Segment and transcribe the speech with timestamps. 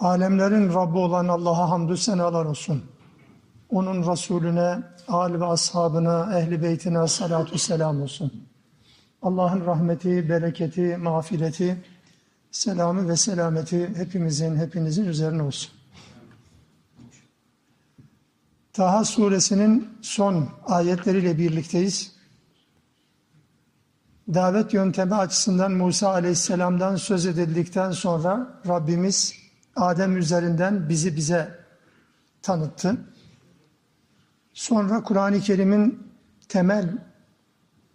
[0.00, 2.84] Alemlerin Rabbi olan Allah'a hamdü senalar olsun.
[3.70, 8.48] Onun Resulüne, âl ve ashabına, ehli beytine salatu selam olsun.
[9.22, 11.84] Allah'ın rahmeti, bereketi, mağfireti,
[12.50, 15.70] selamı ve selameti hepimizin, hepinizin üzerine olsun.
[18.72, 22.12] Taha suresinin son ayetleriyle birlikteyiz.
[24.34, 29.39] Davet yöntemi açısından Musa aleyhisselamdan söz edildikten sonra Rabbimiz
[29.80, 31.58] Adem üzerinden bizi bize
[32.42, 32.96] tanıttı.
[34.52, 36.12] Sonra Kur'an-ı Kerim'in
[36.48, 36.98] temel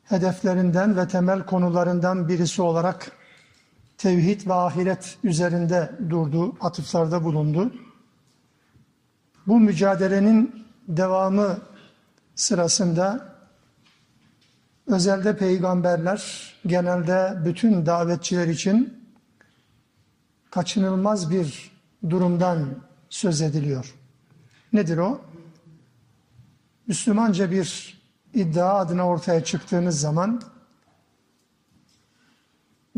[0.03, 3.11] hedeflerinden ve temel konularından birisi olarak
[3.97, 7.73] tevhid ve ahiret üzerinde durdu, atıflarda bulundu.
[9.47, 11.57] Bu mücadelenin devamı
[12.35, 13.35] sırasında
[14.87, 19.05] özelde peygamberler, genelde bütün davetçiler için
[20.51, 21.74] kaçınılmaz bir
[22.09, 23.95] durumdan söz ediliyor.
[24.73, 25.21] Nedir o?
[26.87, 27.97] Müslümanca bir
[28.33, 30.41] iddia adına ortaya çıktığınız zaman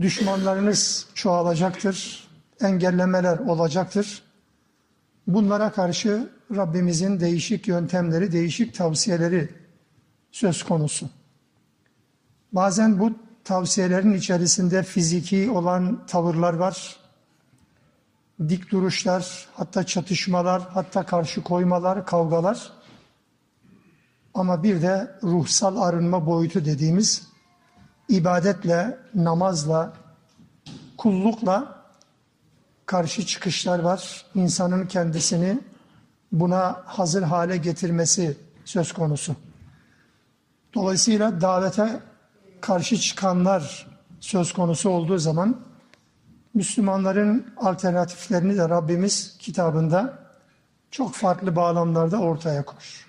[0.02, 2.28] düşmanlarınız çoğalacaktır,
[2.62, 4.24] engellemeler olacaktır.
[5.28, 9.50] Bunlara karşı Rabbimizin değişik yöntemleri, değişik tavsiyeleri
[10.32, 11.10] söz konusu.
[12.54, 13.12] Bazen bu
[13.44, 16.96] tavsiyelerin içerisinde fiziki olan tavırlar var,
[18.40, 22.72] dik duruşlar, hatta çatışmalar, hatta karşı koymalar, kavgalar.
[24.34, 27.28] Ama bir de ruhsal arınma boyutu dediğimiz
[28.10, 29.94] ibadetle, namazla,
[30.98, 31.84] kullukla
[32.86, 34.26] karşı çıkışlar var.
[34.36, 35.60] İnsanın kendisini
[36.32, 39.36] buna hazır hale getirmesi söz konusu.
[40.74, 42.00] Dolayısıyla davete
[42.62, 43.88] karşı çıkanlar
[44.20, 45.67] söz konusu olduğu zaman
[46.58, 50.20] Müslümanların alternatiflerini de Rabbimiz kitabında
[50.92, 53.06] çok farklı bağlamlarda ortaya koyar.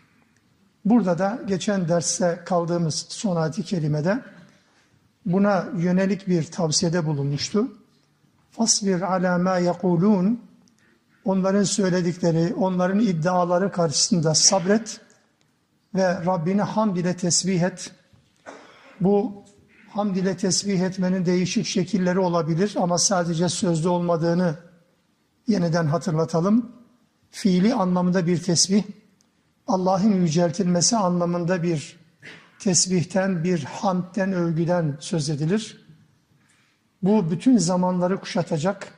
[0.85, 4.21] Burada da geçen derste kaldığımız son ayet-i kerimede
[5.27, 7.69] buna yönelik bir tavsiyede bulunmuştu.
[8.51, 10.41] Fasbir ala ma yekulun
[11.25, 15.01] onların söyledikleri, onların iddiaları karşısında sabret
[15.95, 17.91] ve Rabbini hamd ile tesbih et.
[19.01, 19.45] Bu
[19.99, 24.55] hamd ile tesbih etmenin değişik şekilleri olabilir ama sadece sözlü olmadığını
[25.47, 26.73] yeniden hatırlatalım.
[27.31, 28.83] Fiili anlamında bir tesbih,
[29.67, 31.99] Allah'ın yüceltilmesi anlamında bir
[32.59, 35.87] tesbihten, bir hamdten, övgüden söz edilir.
[37.03, 38.89] Bu bütün zamanları kuşatacak.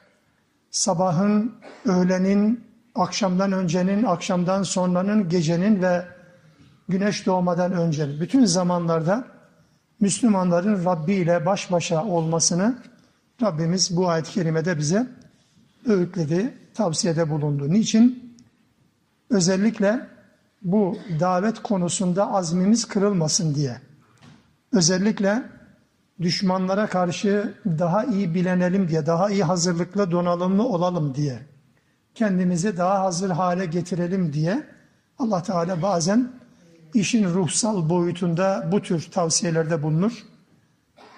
[0.71, 6.05] Sabahın, öğlenin, akşamdan öncenin, akşamdan sonranın, gecenin ve
[6.89, 9.40] güneş doğmadan öncenin bütün zamanlarda
[10.01, 12.79] Müslümanların Rabbi ile baş başa olmasını
[13.43, 15.07] Rabbimiz bu ayet-i kerimede bize
[15.87, 17.73] öğütledi, tavsiyede bulundu.
[17.73, 18.37] Niçin?
[19.31, 20.07] Özellikle
[20.63, 23.81] bu davet konusunda azmimiz kırılmasın diye.
[24.73, 25.43] Özellikle
[26.21, 31.39] düşmanlara karşı daha iyi bilenelim diye, daha iyi hazırlıklı, donanımlı olalım diye,
[32.15, 34.63] kendimizi daha hazır hale getirelim diye
[35.19, 36.33] Allah Teala bazen
[36.95, 40.13] işin ruhsal boyutunda bu tür tavsiyelerde bulunur.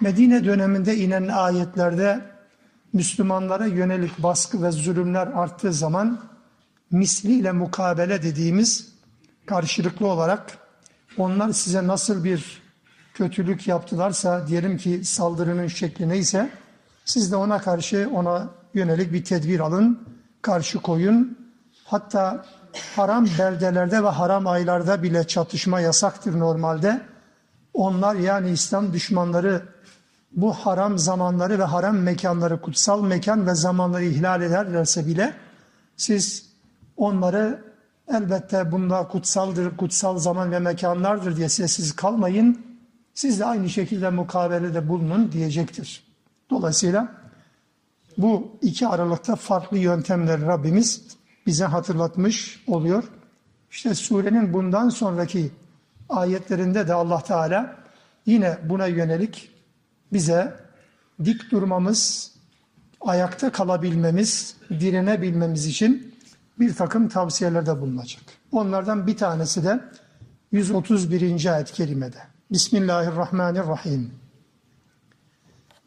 [0.01, 2.21] Medine döneminde inen ayetlerde
[2.93, 6.21] Müslümanlara yönelik baskı ve zulümler arttığı zaman
[6.91, 8.93] misliyle mukabele dediğimiz
[9.45, 10.57] karşılıklı olarak
[11.17, 12.61] onlar size nasıl bir
[13.13, 16.49] kötülük yaptılarsa diyelim ki saldırının şekli neyse
[17.05, 20.07] siz de ona karşı ona yönelik bir tedbir alın,
[20.41, 21.37] karşı koyun.
[21.85, 22.45] Hatta
[22.95, 27.01] haram beldelerde ve haram aylarda bile çatışma yasaktır normalde.
[27.73, 29.61] Onlar yani İslam düşmanları
[30.31, 35.33] bu haram zamanları ve haram mekanları, kutsal mekan ve zamanları ihlal ederlerse bile
[35.97, 36.49] siz
[36.97, 37.63] onları
[38.07, 42.65] elbette bunda kutsaldır, kutsal zaman ve mekanlardır diye sessiz kalmayın.
[43.13, 46.03] Siz de aynı şekilde mukabelede bulunun diyecektir.
[46.49, 47.07] Dolayısıyla
[48.17, 51.01] bu iki aralıkta farklı yöntemleri Rabbimiz
[51.46, 53.04] bize hatırlatmış oluyor.
[53.70, 55.50] İşte surenin bundan sonraki
[56.08, 57.76] ayetlerinde de Allah Teala
[58.26, 59.50] yine buna yönelik
[60.12, 60.56] bize
[61.24, 62.32] dik durmamız,
[63.00, 66.14] ayakta kalabilmemiz, direnebilmemiz için
[66.58, 68.22] bir takım tavsiyelerde bulunacak.
[68.52, 69.80] Onlardan bir tanesi de
[70.52, 71.54] 131.
[71.54, 72.18] ayet-i kerimede.
[72.50, 74.12] Bismillahirrahmanirrahim.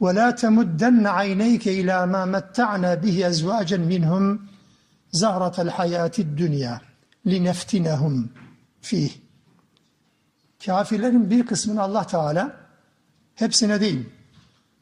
[0.02, 4.40] وَلَا تَمُدَّنَّ عَيْنَيْكَ إِلَى مَا مَتَّعْنَا بِهِ أَزْوَاجًا مِنْهُمْ
[5.17, 6.81] zahratel hayati dünya
[7.27, 8.33] lineftinehum
[8.81, 9.11] fih.
[10.67, 12.57] Kafirlerin bir kısmını Allah Teala
[13.35, 14.09] hepsine değil,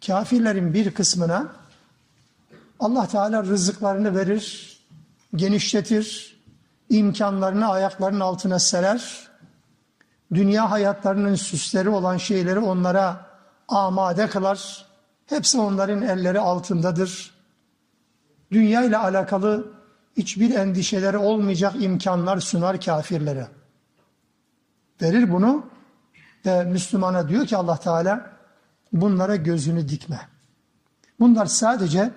[0.06, 1.52] kafirlerin bir kısmına
[2.80, 4.78] Allah Teala rızıklarını verir,
[5.36, 6.36] genişletir,
[6.88, 9.28] imkanlarını ayaklarının altına serer,
[10.34, 13.26] dünya hayatlarının süsleri olan şeyleri onlara
[13.68, 14.86] amade kılar.
[15.26, 17.34] Hepsi onların elleri altındadır.
[18.52, 19.72] Dünya ile alakalı
[20.16, 23.46] hiçbir endişeleri olmayacak imkanlar sunar kafirlere.
[25.02, 25.66] Verir bunu
[26.46, 28.30] ve Müslümana diyor ki Allah Teala
[28.92, 30.20] bunlara gözünü dikme.
[31.20, 32.10] Bunlar sadece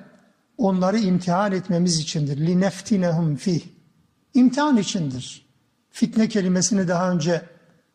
[0.57, 2.38] onları imtihan etmemiz içindir.
[2.38, 3.61] Lineftinehum fih.
[4.33, 5.47] İmtihan içindir.
[5.89, 7.41] Fitne kelimesini daha önce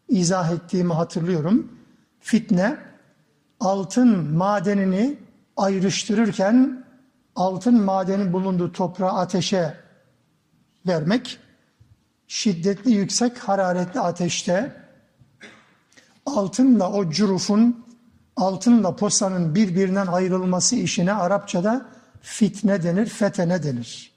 [0.09, 1.73] izah ettiğimi hatırlıyorum.
[2.21, 2.77] Fitne
[3.61, 5.19] altın madenini
[5.57, 6.85] ayrıştırırken
[7.37, 9.82] altın madeni bulunduğu toprağı ateşe
[10.87, 11.39] vermek,
[12.29, 14.83] şiddetli yüksek hararetli ateşte
[16.27, 17.87] altınla o cürufun,
[18.37, 21.87] altınla posanın birbirinden ayrılması işine Arapçada
[22.23, 24.13] fitne denir, fetene denir.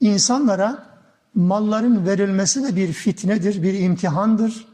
[0.00, 0.88] İnsanlara
[1.34, 4.66] malların verilmesi de bir fitnedir, bir imtihandır.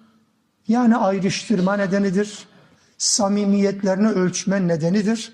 [0.69, 2.49] Yani ayrıştırma nedenidir.
[2.99, 5.33] Samimiyetlerini ölçme nedenidir.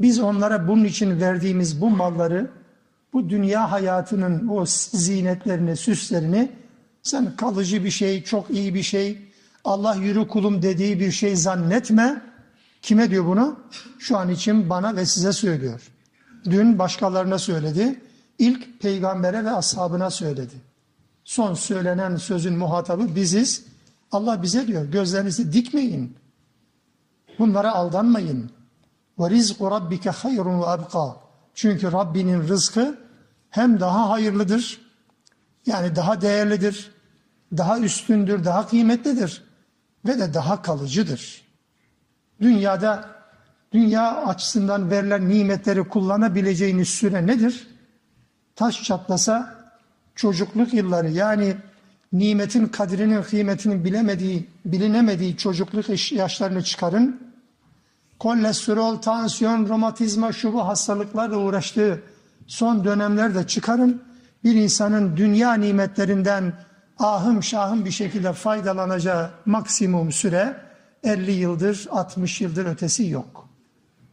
[0.00, 2.50] Biz onlara bunun için verdiğimiz bu malları,
[3.16, 6.52] bu dünya hayatının o zinetlerini, süslerini
[7.02, 9.18] sen kalıcı bir şey, çok iyi bir şey,
[9.64, 12.22] Allah yürü kulum dediği bir şey zannetme.
[12.82, 13.60] Kime diyor bunu?
[13.98, 15.90] Şu an için bana ve size söylüyor.
[16.44, 18.00] Dün başkalarına söyledi.
[18.38, 20.54] İlk peygambere ve ashabına söyledi.
[21.24, 23.64] Son söylenen sözün muhatabı biziz.
[24.12, 26.16] Allah bize diyor gözlerinizi dikmeyin.
[27.38, 28.50] Bunlara aldanmayın.
[29.18, 31.16] Ve rizqu rabbike hayrun ve.
[31.54, 33.05] Çünkü Rabbinin rızkı
[33.50, 34.80] hem daha hayırlıdır,
[35.66, 36.92] yani daha değerlidir,
[37.56, 39.42] daha üstündür, daha kıymetlidir
[40.06, 41.42] ve de daha kalıcıdır.
[42.40, 43.08] Dünyada
[43.72, 47.68] dünya açısından verilen nimetleri kullanabileceğiniz süre nedir?
[48.56, 49.56] Taş çatlasa
[50.14, 51.56] çocukluk yılları yani
[52.12, 57.26] nimetin kadrinin kıymetini bilemediği, bilinemediği çocukluk yaşlarını çıkarın.
[58.18, 62.02] Kolesterol, tansiyon, romatizma, şu bu hastalıklarla uğraştığı
[62.46, 64.02] son dönemlerde çıkarın.
[64.44, 66.52] Bir insanın dünya nimetlerinden
[66.98, 70.56] ahım şahım bir şekilde faydalanacağı maksimum süre
[71.02, 73.48] 50 yıldır, 60 yıldır ötesi yok.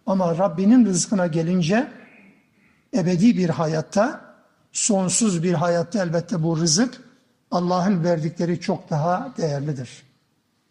[0.06, 1.91] Ama Rabbinin rızkına gelince
[2.95, 4.21] ebedi bir hayatta,
[4.71, 7.01] sonsuz bir hayatta elbette bu rızık
[7.51, 9.89] Allah'ın verdikleri çok daha değerlidir.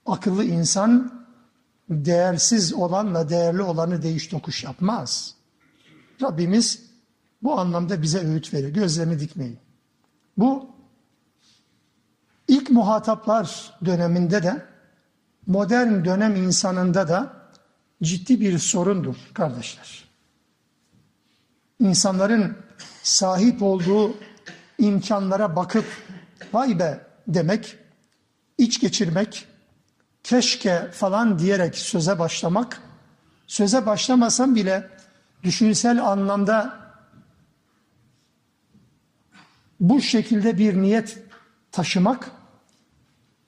[0.07, 1.23] Akıllı insan
[1.91, 5.35] değersiz olanla değerli olanı değiş tokuş yapmaz.
[6.23, 6.92] Rabbimiz
[7.43, 8.71] bu anlamda bize öğüt veriyor.
[8.71, 9.59] Gözlerini dikmeyin.
[10.37, 10.71] Bu
[12.49, 14.67] ilk muhataplar döneminde de
[15.47, 17.33] modern dönem insanında da
[18.03, 20.05] ciddi bir sorundur kardeşler.
[21.81, 22.57] İnsanların
[23.03, 24.15] sahip olduğu
[24.79, 25.85] imkanlara bakıp
[26.53, 27.77] vay be demek,
[28.59, 29.47] iç geçirmek,
[30.23, 32.81] keşke falan diyerek söze başlamak,
[33.47, 34.89] söze başlamasam bile
[35.43, 36.82] düşünsel anlamda
[39.82, 41.18] bu şekilde bir niyet
[41.72, 42.32] taşımak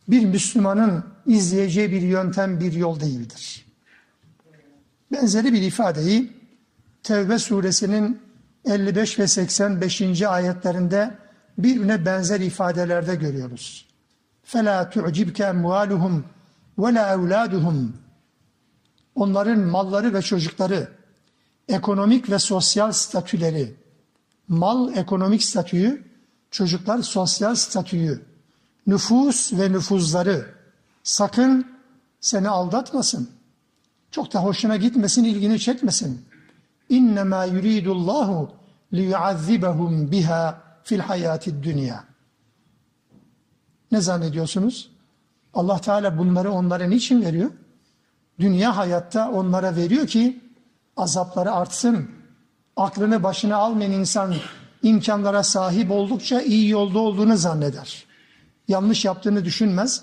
[0.07, 3.65] bir Müslümanın izleyeceği bir yöntem, bir yol değildir.
[5.11, 6.39] Benzeri bir ifadeyi
[7.03, 8.21] Tevbe suresinin
[8.65, 10.21] 55 ve 85.
[10.21, 11.17] ayetlerinde
[11.57, 13.85] birbirine benzer ifadelerde görüyoruz.
[14.45, 16.21] فَلَا تُعْجِبْكَ اَمْوَالُهُمْ
[16.77, 17.87] وَلَا اَوْلَادُهُمْ
[19.15, 20.87] Onların malları ve çocukları,
[21.67, 23.75] ekonomik ve sosyal statüleri,
[24.47, 26.03] mal ekonomik statüyü,
[26.54, 28.22] çocuklar sosyal statüyü,
[28.86, 30.54] nüfus ve nüfuzları
[31.02, 31.66] sakın
[32.20, 33.30] seni aldatmasın.
[34.10, 36.24] Çok da hoşuna gitmesin, ilgini çekmesin.
[36.88, 38.52] İnnemâ yuridullahu
[38.92, 42.04] liyuazzibahum biha fil hayatid dünya.
[43.92, 44.90] Ne zannediyorsunuz?
[45.54, 47.50] Allah Teala bunları onlara niçin veriyor?
[48.38, 50.40] Dünya hayatta onlara veriyor ki
[50.96, 52.10] azapları artsın.
[52.76, 54.34] Aklını başına almayan insan
[54.84, 58.04] imkanlara sahip oldukça iyi yolda olduğunu zanneder.
[58.68, 60.02] Yanlış yaptığını düşünmez.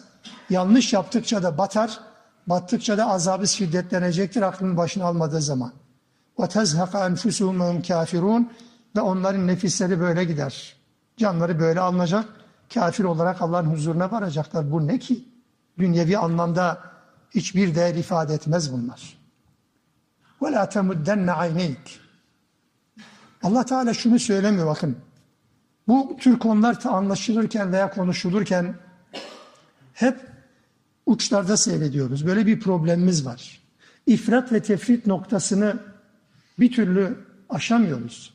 [0.49, 1.99] Yanlış yaptıkça da batar.
[2.47, 5.73] Battıkça da azabı şiddetlenecektir aklının başına almadığı zaman.
[6.49, 8.51] tezhaka enfusuhum kafirun
[8.95, 10.75] ve onların nefisleri böyle gider.
[11.17, 12.25] Canları böyle alınacak.
[12.73, 14.71] Kafir olarak Allah'ın huzuruna varacaklar.
[14.71, 15.25] Bu ne ki?
[15.77, 16.77] Dünyevi anlamda
[17.35, 19.17] hiçbir değer ifade etmez bunlar.
[20.43, 22.00] La temuddenne ayneyk.
[23.43, 24.97] Allah Teala şunu söylemiyor bakın.
[25.87, 28.75] Bu tür konular anlaşılırken veya konuşulurken
[29.93, 30.19] hep
[31.05, 32.25] uçlarda seyrediyoruz.
[32.27, 33.61] Böyle bir problemimiz var.
[34.07, 35.79] İfrat ve tefrit noktasını
[36.59, 37.17] bir türlü
[37.49, 38.33] aşamıyoruz.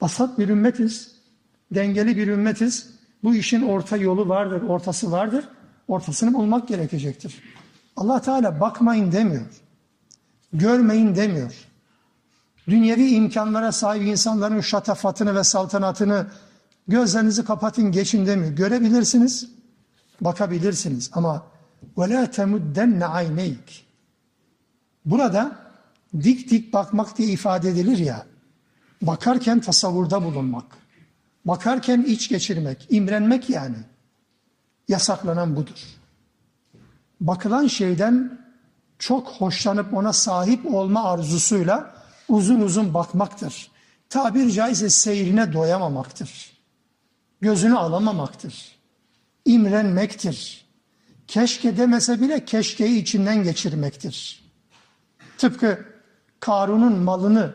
[0.00, 1.14] Basat bir ümmetiz,
[1.74, 2.94] dengeli bir ümmetiz.
[3.22, 5.48] Bu işin orta yolu vardır, ortası vardır.
[5.88, 7.42] Ortasını bulmak gerekecektir.
[7.96, 9.46] Allah Teala bakmayın demiyor.
[10.52, 11.54] Görmeyin demiyor
[12.67, 16.27] Dünyevi imkanlara sahip insanların şatafatını ve saltanatını
[16.87, 18.53] gözlerinizi kapatın geçin demiyor.
[18.53, 19.49] Görebilirsiniz,
[20.21, 21.43] bakabilirsiniz ama
[21.97, 23.81] وَلَا تَمُدَّنَّ عَيْنَيْكِ
[25.05, 25.55] Burada
[26.13, 28.25] dik dik bakmak diye ifade edilir ya,
[29.01, 30.65] bakarken tasavvurda bulunmak,
[31.45, 33.75] bakarken iç geçirmek, imrenmek yani.
[34.87, 35.79] Yasaklanan budur.
[37.21, 38.39] Bakılan şeyden
[38.99, 41.92] çok hoşlanıp ona sahip olma arzusuyla
[42.28, 43.70] uzun uzun bakmaktır.
[44.08, 46.52] Tabir caizse seyrine doyamamaktır.
[47.40, 48.76] Gözünü alamamaktır.
[49.44, 50.64] İmrenmektir.
[51.26, 54.44] Keşke demese bile keşkeyi içinden geçirmektir.
[55.38, 55.84] Tıpkı
[56.40, 57.54] Karun'un malını,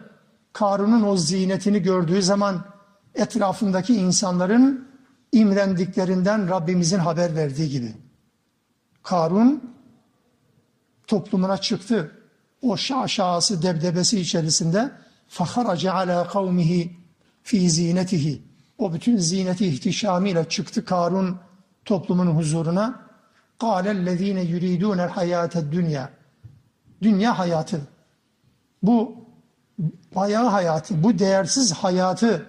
[0.53, 2.65] Karun'un o zinetini gördüğü zaman
[3.15, 4.87] etrafındaki insanların
[5.31, 7.93] imrendiklerinden Rabbimizin haber verdiği gibi.
[9.03, 9.73] Karun
[11.07, 12.18] toplumuna çıktı
[12.62, 14.92] O şaşası debdebesi içerisinde
[15.30, 16.88] فَخَرَجَ عَلَى قَوْمِهِ
[17.42, 18.42] fi zinetihi.
[18.78, 21.36] O bütün zineti ihtişamıyla çıktı Karun
[21.84, 23.04] toplumun huzuruna.
[23.60, 26.08] قَالَ الَّذ۪ينَ يُرِيدُونَ الْحَيَاةَ الدُّنْيَا
[27.02, 27.80] Dünya hayatı.
[28.82, 29.24] Bu
[30.14, 32.46] bayağı hayatı, bu değersiz hayatı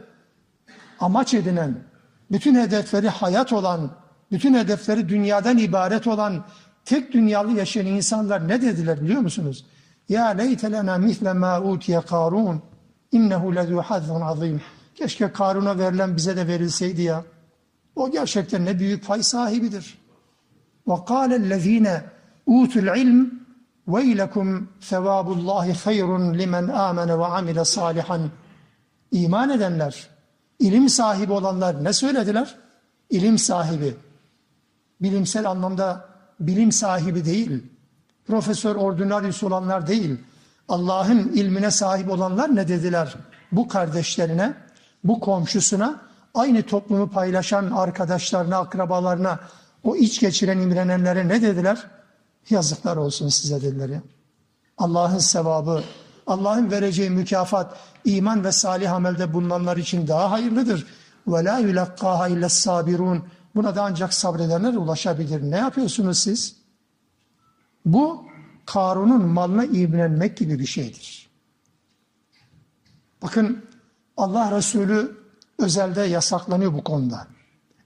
[1.00, 1.84] amaç edinen,
[2.32, 3.92] bütün hedefleri hayat olan,
[4.32, 6.46] bütün hedefleri dünyadan ibaret olan
[6.86, 9.66] tek dünyalı yaşayan insanlar ne dediler biliyor musunuz?
[10.11, 12.63] Ya leyte lena misle ma utiye Karun
[13.13, 14.61] innehu lezu hazzun azim.
[14.95, 17.25] Keşke Karun'a verilen bize de verilseydi ya.
[17.97, 19.99] O gerçekten ne büyük pay sahibidir.
[20.89, 22.03] Ve kâlellezîne
[22.47, 23.31] utul ilm
[23.89, 28.31] veylekum sevabullahi hayrun limen amene ve amile salihan.
[29.13, 30.09] İman edenler,
[30.59, 32.57] ilim sahibi olanlar ne söylediler?
[33.11, 33.97] İlim sahibi.
[35.01, 36.05] Bilimsel anlamda
[36.41, 37.63] bilim sahibi değil.
[38.31, 40.17] Profesör ordinarius olanlar değil.
[40.69, 43.15] Allah'ın ilmine sahip olanlar ne dediler?
[43.53, 44.55] Bu kardeşlerine,
[45.05, 46.01] bu komşusuna,
[46.35, 49.39] aynı toplumu paylaşan arkadaşlarına, akrabalarına,
[49.85, 51.87] o iç geçiren imrenenlere ne dediler?
[52.51, 54.01] Yazıklar olsun size dediler.
[54.79, 55.83] Allah'ın sevabı,
[56.27, 60.87] Allah'ın vereceği mükafat, iman ve salih amelde bulunanlar için daha hayırlıdır.
[61.27, 63.25] Ve la yulakkaha sabirun.
[63.55, 65.51] Buna da ancak sabredenler ulaşabilir.
[65.51, 66.60] Ne yapıyorsunuz siz?
[67.85, 68.25] Bu
[68.67, 71.31] Karun'un malına imrenmek gibi bir şeydir.
[73.23, 73.65] Bakın
[74.17, 75.17] Allah Resulü
[75.59, 77.27] özelde yasaklanıyor bu konuda.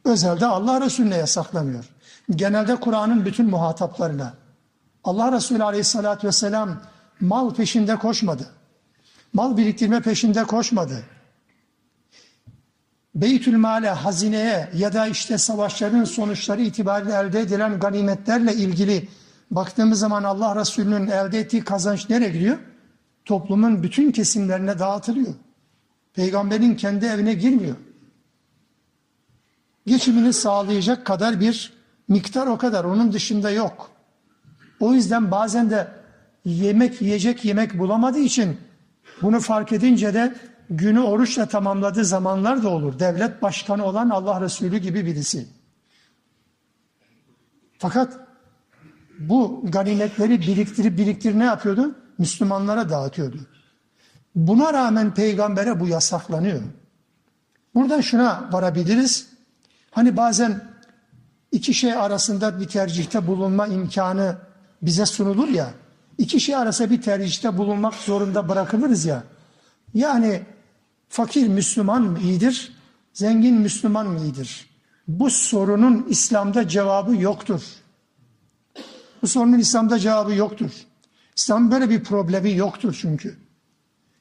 [0.04, 1.84] Özelde Allah Resulüne yasaklanıyor.
[2.30, 4.34] Genelde Kur'an'ın bütün muhataplarına.
[5.04, 6.80] Allah Resulü Aleyhisselatü Vesselam
[7.20, 8.46] mal peşinde koşmadı.
[9.32, 11.04] Mal biriktirme peşinde koşmadı.
[13.14, 19.08] Beytül Male, hazineye ya da işte savaşların sonuçları itibariyle elde edilen ganimetlerle ilgili
[19.50, 22.58] baktığımız zaman Allah Resulü'nün elde ettiği kazanç nereye gidiyor?
[23.24, 25.34] Toplumun bütün kesimlerine dağıtılıyor.
[26.14, 27.76] Peygamberin kendi evine girmiyor.
[29.86, 31.72] Geçimini sağlayacak kadar bir
[32.08, 32.84] miktar o kadar.
[32.84, 33.90] Onun dışında yok.
[34.80, 35.88] O yüzden bazen de
[36.44, 38.60] yemek yiyecek yemek bulamadığı için
[39.22, 40.34] bunu fark edince de
[40.70, 42.98] günü oruçla tamamladığı zamanlar da olur.
[42.98, 45.46] Devlet başkanı olan Allah Resulü gibi birisi.
[47.78, 48.23] Fakat
[49.18, 51.94] bu ganimetleri biriktirip biriktirip ne yapıyordu?
[52.18, 53.38] Müslümanlara dağıtıyordu.
[54.34, 56.60] Buna rağmen peygambere bu yasaklanıyor.
[57.74, 59.28] Buradan şuna varabiliriz.
[59.90, 60.64] Hani bazen
[61.52, 64.36] iki şey arasında bir tercihte bulunma imkanı
[64.82, 65.70] bize sunulur ya.
[66.18, 69.22] İki şey arasında bir tercihte bulunmak zorunda bırakılırız ya.
[69.94, 70.42] Yani
[71.08, 72.72] fakir Müslüman mı iyidir,
[73.12, 74.70] zengin Müslüman mı iyidir?
[75.08, 77.62] Bu sorunun İslam'da cevabı yoktur.
[79.24, 80.70] Bu sorunun İslam'da cevabı yoktur.
[81.36, 83.36] İslam böyle bir problemi yoktur çünkü.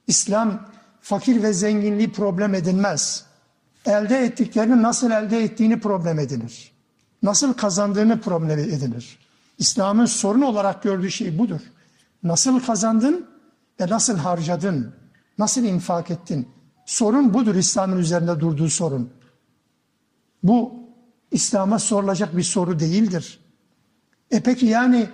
[0.07, 0.69] İslam
[1.01, 3.25] fakir ve zenginliği problem edinmez.
[3.85, 6.71] Elde ettiklerini nasıl elde ettiğini problem edinir.
[7.23, 9.19] Nasıl kazandığını problem edinir.
[9.57, 11.61] İslam'ın sorun olarak gördüğü şey budur.
[12.23, 13.27] Nasıl kazandın
[13.79, 14.95] ve nasıl harcadın?
[15.37, 16.47] Nasıl infak ettin?
[16.85, 19.09] Sorun budur İslam'ın üzerinde durduğu sorun.
[20.43, 20.73] Bu
[21.31, 23.42] İslam'a sorulacak bir soru değildir.
[24.33, 25.07] E peki yani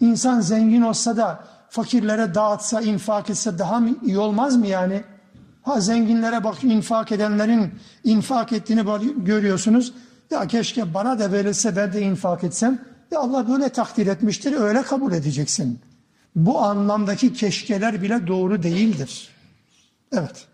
[0.00, 5.04] insan zengin olsa da fakirlere dağıtsa, infak etse daha mı iyi olmaz mı yani?
[5.62, 8.84] Ha zenginlere bak infak edenlerin infak ettiğini
[9.16, 9.92] görüyorsunuz.
[10.30, 12.78] Ya keşke bana da verilse ben de infak etsem.
[13.10, 15.80] Ya Allah böyle takdir etmiştir öyle kabul edeceksin.
[16.36, 19.28] Bu anlamdaki keşkeler bile doğru değildir.
[20.12, 20.46] Evet.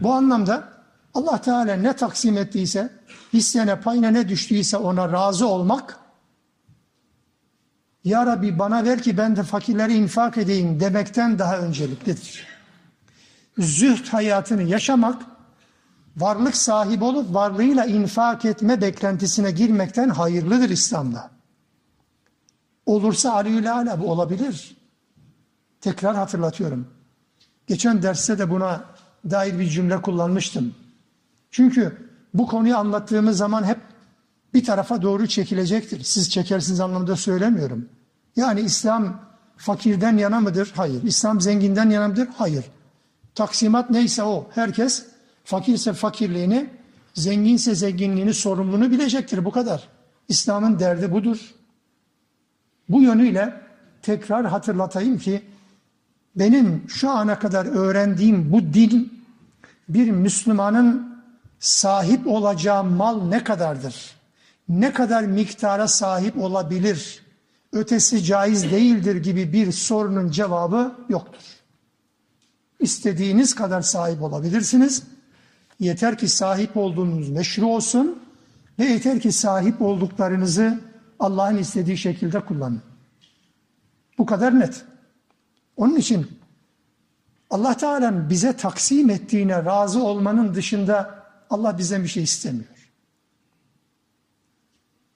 [0.00, 0.68] Bu anlamda
[1.14, 2.90] Allah Teala ne taksim ettiyse,
[3.32, 6.07] hissene payına ne düştüyse ona razı olmak,
[8.04, 12.46] Ya Rabbi bana ver ki ben de fakirleri infak edeyim demekten daha önceliklidir.
[13.58, 15.22] Zühd hayatını yaşamak,
[16.16, 21.30] varlık sahibi olup varlığıyla infak etme beklentisine girmekten hayırlıdır İslam'da.
[22.86, 24.76] Olursa aliyül ala bu olabilir.
[25.80, 26.88] Tekrar hatırlatıyorum.
[27.66, 28.84] Geçen derste de buna
[29.30, 30.74] dair bir cümle kullanmıştım.
[31.50, 33.78] Çünkü bu konuyu anlattığımız zaman hep
[34.54, 36.02] bir tarafa doğru çekilecektir.
[36.02, 37.88] Siz çekersiniz anlamda söylemiyorum.
[38.36, 39.20] Yani İslam
[39.56, 40.72] fakirden yana mıdır?
[40.76, 41.02] Hayır.
[41.02, 42.28] İslam zenginden yana mıdır?
[42.36, 42.64] Hayır.
[43.34, 44.50] Taksimat neyse o.
[44.54, 45.06] Herkes
[45.44, 46.70] fakirse fakirliğini,
[47.14, 49.44] zenginse zenginliğini, sorumluluğunu bilecektir.
[49.44, 49.88] Bu kadar.
[50.28, 51.38] İslam'ın derdi budur.
[52.88, 53.60] Bu yönüyle
[54.02, 55.42] tekrar hatırlatayım ki
[56.36, 59.08] benim şu ana kadar öğrendiğim bu dil
[59.88, 61.18] bir Müslümanın
[61.58, 64.17] sahip olacağı mal ne kadardır?
[64.68, 67.22] Ne kadar miktara sahip olabilir?
[67.72, 71.42] Ötesi caiz değildir gibi bir sorunun cevabı yoktur.
[72.80, 75.02] İstediğiniz kadar sahip olabilirsiniz.
[75.80, 78.22] Yeter ki sahip olduğunuz meşru olsun
[78.78, 80.80] ve yeter ki sahip olduklarınızı
[81.18, 82.82] Allah'ın istediği şekilde kullanın.
[84.18, 84.84] Bu kadar net.
[85.76, 86.38] Onun için
[87.50, 92.77] Allah Teala'nın bize taksim ettiğine razı olmanın dışında Allah bizden bir şey istemiyor.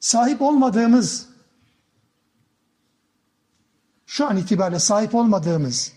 [0.03, 1.29] Sahip olmadığımız,
[4.07, 5.93] şu an itibariyle sahip olmadığımız,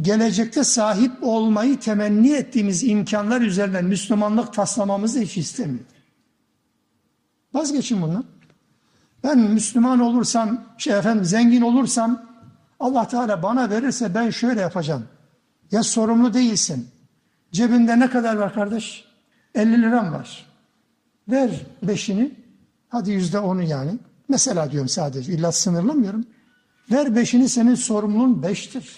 [0.00, 5.84] gelecekte sahip olmayı temenni ettiğimiz imkanlar üzerinden Müslümanlık taslamamızı hiç istemiyor.
[7.54, 8.24] Vazgeçin bundan.
[9.24, 12.26] Ben Müslüman olursam, şey efendim zengin olursam
[12.80, 15.08] Allah Teala bana verirse ben şöyle yapacağım.
[15.70, 16.88] Ya sorumlu değilsin.
[17.52, 19.04] Cebinde ne kadar var kardeş?
[19.54, 20.46] 50 liram var.
[21.28, 21.50] Ver
[21.82, 22.45] beşini.
[22.88, 23.98] Hadi yüzde onu yani.
[24.28, 25.32] Mesela diyorum sadece.
[25.32, 26.24] İlla sınırlamıyorum.
[26.90, 28.96] Ver beşini senin sorumluluğun beştir.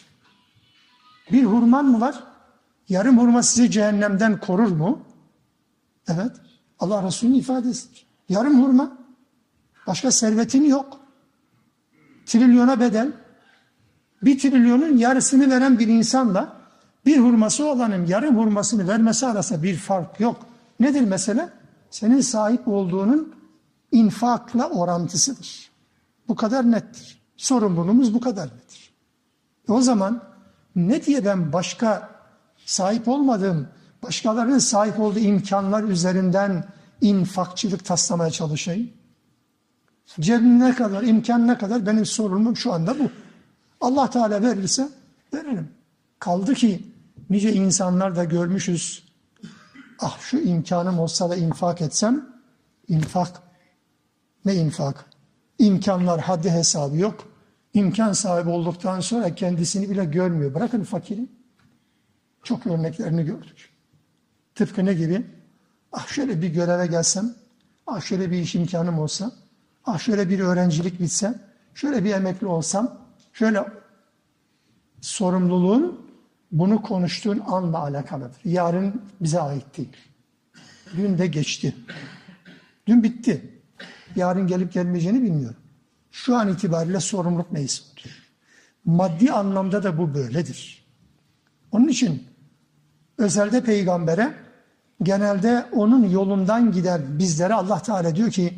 [1.32, 2.24] Bir hurman mı var?
[2.88, 5.00] Yarım hurma sizi cehennemden korur mu?
[6.08, 6.32] Evet.
[6.78, 8.06] Allah Resulü'nün ifadesidir.
[8.28, 8.98] Yarım hurma.
[9.86, 11.00] Başka servetin yok.
[12.26, 13.12] Trilyona bedel.
[14.22, 16.56] Bir trilyonun yarısını veren bir insanla
[17.06, 20.46] bir hurması olanın yarım hurmasını vermesi arasında bir fark yok.
[20.80, 21.48] Nedir mesele?
[21.90, 23.34] Senin sahip olduğunun
[23.92, 25.70] infakla orantısıdır.
[26.28, 27.18] Bu kadar nettir.
[27.36, 28.92] Sorumluluğumuz bu kadar nettir.
[29.68, 30.22] E o zaman
[30.76, 32.10] ne diye ben başka
[32.66, 33.68] sahip olmadığım,
[34.02, 36.64] başkalarının sahip olduğu imkanlar üzerinden
[37.00, 38.90] infakçılık taslamaya çalışayım?
[40.20, 43.10] Cebim ne kadar, imkan ne kadar benim sorumluluğum şu anda bu.
[43.80, 44.88] Allah Teala verirse
[45.34, 45.68] veririm.
[46.18, 46.86] Kaldı ki
[47.30, 49.08] nice insanlar da görmüşüz.
[50.00, 52.26] Ah şu imkanım olsa da infak etsem,
[52.88, 53.47] infak.
[54.48, 55.04] Ne infak?
[55.58, 57.28] İmkanlar haddi hesabı yok.
[57.74, 60.54] İmkan sahibi olduktan sonra kendisini bile görmüyor.
[60.54, 61.28] Bırakın fakiri.
[62.42, 63.70] Çok örneklerini gördük.
[64.54, 65.26] Tıpkı ne gibi?
[65.92, 67.34] Ah şöyle bir göreve gelsem,
[67.86, 69.32] ah şöyle bir iş imkanım olsa,
[69.84, 71.38] ah şöyle bir öğrencilik bitsem,
[71.74, 72.98] şöyle bir emekli olsam,
[73.32, 73.64] şöyle
[75.00, 76.10] sorumluluğun
[76.52, 78.40] bunu konuştuğun anla alakalıdır.
[78.44, 79.96] Yarın bize ait değil.
[80.96, 81.76] Dün de geçti.
[82.86, 83.57] Dün bitti.
[84.16, 85.60] Yarın gelip gelmeyeceğini bilmiyorum.
[86.10, 88.28] Şu an itibariyle sorumluluk neyse odur.
[88.84, 90.84] Maddi anlamda da bu böyledir.
[91.72, 92.24] Onun için
[93.18, 94.34] özelde peygambere
[95.02, 98.54] genelde onun yolundan gider bizlere Allah Teala diyor ki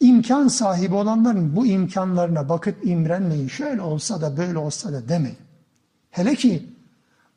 [0.00, 3.48] imkan sahibi olanların bu imkanlarına bakıp imrenmeyin.
[3.48, 5.38] Şöyle olsa da böyle olsa da demeyin.
[6.10, 6.66] Hele ki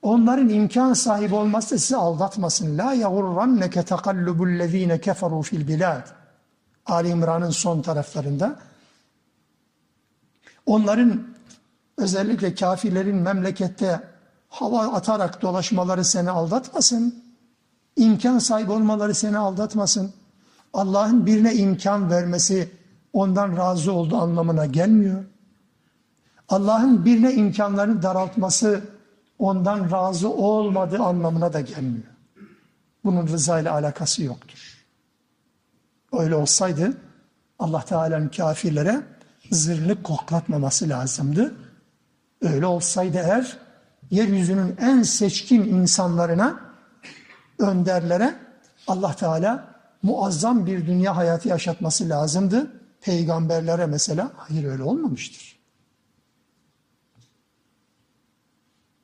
[0.02, 2.78] onların imkan sahibi olması sizi aldatmasın.
[2.78, 6.22] La yagurranneke tekallubul keferu fil bilad.
[6.86, 8.60] Ali İmran'ın son taraflarında.
[10.65, 11.24] Onların
[11.98, 14.04] özellikle kafirlerin memlekette
[14.50, 17.24] hava atarak dolaşmaları seni aldatmasın.
[17.96, 20.13] İmkan sahibi olmaları seni aldatmasın.
[20.74, 22.72] Allah'ın birine imkan vermesi
[23.13, 25.24] ondan razı olduğu anlamına gelmiyor.
[26.50, 28.82] Allah'ın birine imkanlarını daraltması
[29.39, 32.13] ondan razı olmadığı anlamına da gelmiyor.
[33.04, 34.72] Bunun rıza ile alakası yoktur.
[36.13, 36.97] Öyle olsaydı
[37.60, 39.02] Allah Teala'nın kafirlere
[39.52, 41.56] zırnık koklatmaması lazımdı.
[42.41, 43.58] Öyle olsaydı eğer
[44.12, 46.60] yeryüzünün en seçkin insanlarına,
[47.60, 48.36] önderlere
[48.88, 52.71] Allah Teala muazzam bir dünya hayatı yaşatması lazımdı.
[53.02, 55.60] Peygamberlere mesela hayır öyle olmamıştır.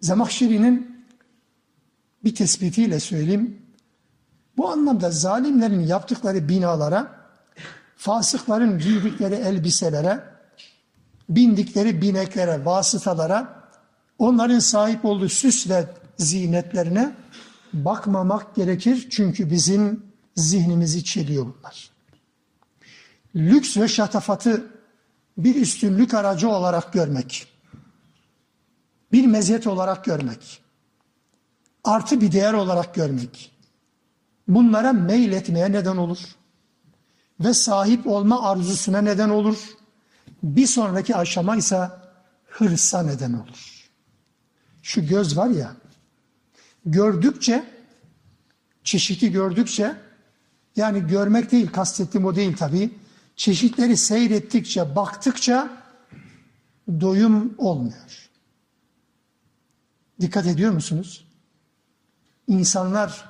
[0.01, 1.05] Zemahşeri'nin
[2.23, 3.68] bir tespitiyle söyleyeyim.
[4.59, 7.11] Bu anlamda zalimlerin yaptıkları binalara,
[7.97, 10.23] fasıkların giydikleri elbiselere,
[11.29, 13.69] bindikleri bineklere, vasıtalara,
[14.17, 15.85] onların sahip olduğu süs ve
[16.17, 17.15] zinetlerine
[17.73, 19.07] bakmamak gerekir.
[19.09, 20.03] Çünkü bizim
[20.35, 21.89] zihnimizi çeliyor bunlar.
[23.35, 24.71] Lüks ve şatafatı
[25.37, 27.47] bir üstünlük aracı olarak görmek,
[29.11, 30.61] bir meziyet olarak görmek,
[31.83, 33.58] artı bir değer olarak görmek,
[34.49, 36.19] bunlara meyletmeye neden olur
[37.39, 39.57] ve sahip olma arzusuna neden olur.
[40.43, 41.89] Bir sonraki aşama ise
[42.45, 43.89] hırsa neden olur.
[44.83, 45.75] Şu göz var ya,
[46.85, 47.65] gördükçe,
[48.83, 49.95] çeşitli gördükçe,
[50.75, 52.91] yani görmek değil, kastettiğim o değil tabii.
[53.35, 55.83] Çeşitleri seyrettikçe, baktıkça
[57.01, 58.29] doyum olmuyor.
[60.21, 61.27] Dikkat ediyor musunuz?
[62.47, 63.28] İnsanlar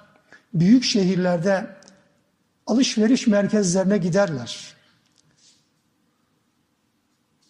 [0.54, 1.76] büyük şehirlerde
[2.68, 4.76] alışveriş merkezlerine giderler.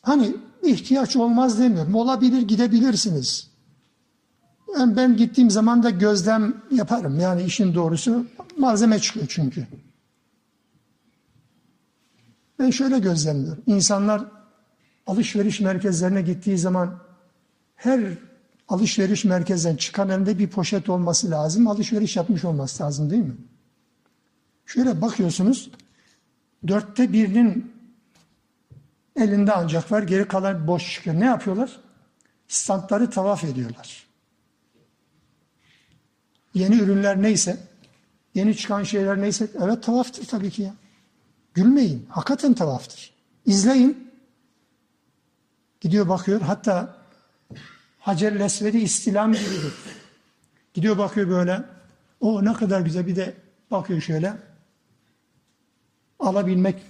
[0.02, 1.96] Hani ihtiyaç olmaz demiyorum.
[1.96, 3.50] Olabilir gidebilirsiniz.
[4.78, 7.20] Ben, ben gittiğim zaman da gözlem yaparım.
[7.20, 8.26] Yani işin doğrusu
[8.58, 9.68] malzeme çıkıyor çünkü.
[12.60, 13.64] Ben şöyle gözlemliyorum.
[13.68, 14.26] İnsanlar
[15.08, 17.00] alışveriş merkezlerine gittiği zaman
[17.76, 18.18] her
[18.70, 21.68] alışveriş merkezden çıkan elinde bir poşet olması lazım.
[21.68, 23.38] Alışveriş yapmış olması lazım değil mi?
[24.66, 25.72] Şöyle bakıyorsunuz.
[26.68, 27.74] Dörtte birinin
[29.16, 30.04] elinde ancak var.
[30.04, 31.20] Geri kalan boş çıkıyor.
[31.20, 31.80] Ne yapıyorlar?
[32.48, 34.10] Standları tavaf ediyorlar.
[36.54, 37.58] Yeni ürünler neyse,
[38.36, 40.74] yeni çıkan şeyler neyse, evet tavaftır tabii ki ya.
[41.54, 43.14] Gülmeyin, hakikaten tavaftır.
[43.46, 44.10] İzleyin.
[45.82, 46.99] Gidiyor bakıyor, hatta
[48.00, 49.74] Hacer Lesvedi istilam gibidir.
[50.74, 51.64] Gidiyor bakıyor böyle,
[52.20, 53.34] o ne kadar güzel bir de
[53.72, 54.34] bakıyor şöyle.
[56.20, 56.82] Alabilmek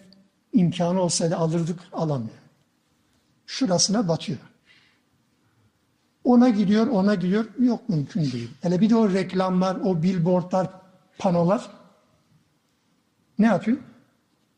[0.54, 2.38] imkanı olsaydı alırdık, alamıyor.
[3.46, 4.40] Şurasına batıyor.
[6.24, 7.46] Ona gidiyor, ona gidiyor.
[7.60, 8.52] Yok mümkün değil.
[8.62, 10.70] Hele bir de o reklamlar, o billboardlar,
[11.18, 11.70] panolar
[13.40, 13.78] ne yapıyor?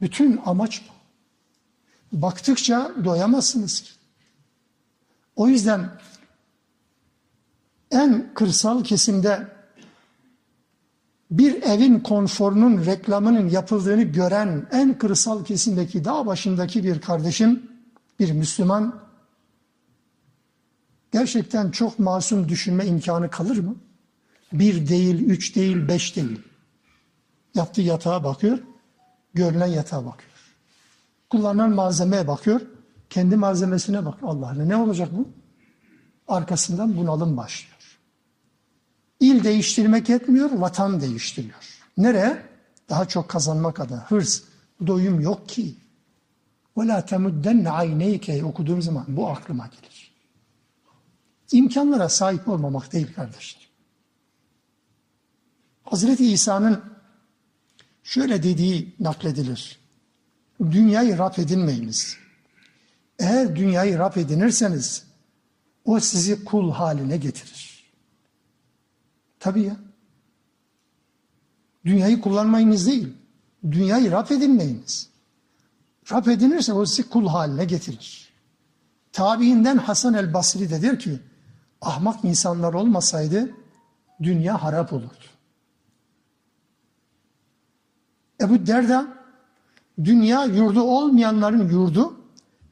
[0.02, 2.22] Bütün amaç bu.
[2.22, 3.96] Baktıkça doyamazsınız.
[5.36, 5.90] O yüzden
[7.92, 9.48] en kırsal kesimde
[11.32, 17.72] bir evin konforunun reklamının yapıldığını gören en kırsal kesimdeki dağ başındaki bir kardeşim,
[18.20, 19.00] bir Müslüman
[21.12, 23.76] gerçekten çok masum düşünme imkanı kalır mı?
[24.54, 26.42] Bir değil, üç değil, beş değil.
[27.56, 28.60] Yaptığı yatağa bakıyor,
[29.34, 30.32] görülen yatağa bakıyor.
[31.30, 32.62] Kullanılan malzemeye bakıyor,
[33.10, 34.20] kendi malzemesine bak.
[34.24, 35.28] Allah ne olacak bu?
[36.28, 37.81] Arkasından bunalım başlıyor.
[39.21, 41.81] İl değiştirmek yetmiyor, vatan değiştiriyor.
[41.97, 42.43] Nereye?
[42.89, 44.05] Daha çok kazanmak adına.
[44.09, 44.43] Hırs,
[44.87, 45.75] doyum yok ki.
[46.77, 50.13] وَلَا تَمُدَّنَّ عَيْنَيْكَ okuduğum zaman bu aklıma gelir.
[51.53, 53.69] İmkanlara sahip olmamak değil kardeşler.
[55.85, 56.81] Hazreti İsa'nın
[58.03, 59.79] şöyle dediği nakledilir.
[60.61, 62.17] Dünyayı rap edinmeyiniz.
[63.19, 65.05] Eğer dünyayı rap edinirseniz
[65.85, 67.70] o sizi kul haline getirir.
[69.42, 69.76] Tabii ya.
[71.86, 73.14] Dünyayı kullanmayınız değil.
[73.72, 75.10] Dünyayı rap edinmeyiniz.
[76.12, 78.32] Rap edinirse o sizi kul haline getirir.
[79.12, 81.20] Tabiinden Hasan el Basri de der ki
[81.82, 83.52] ahmak insanlar olmasaydı
[84.24, 85.26] dünya harap olurdu.
[88.42, 89.08] Ebu Derda
[90.04, 92.16] dünya yurdu olmayanların yurdu,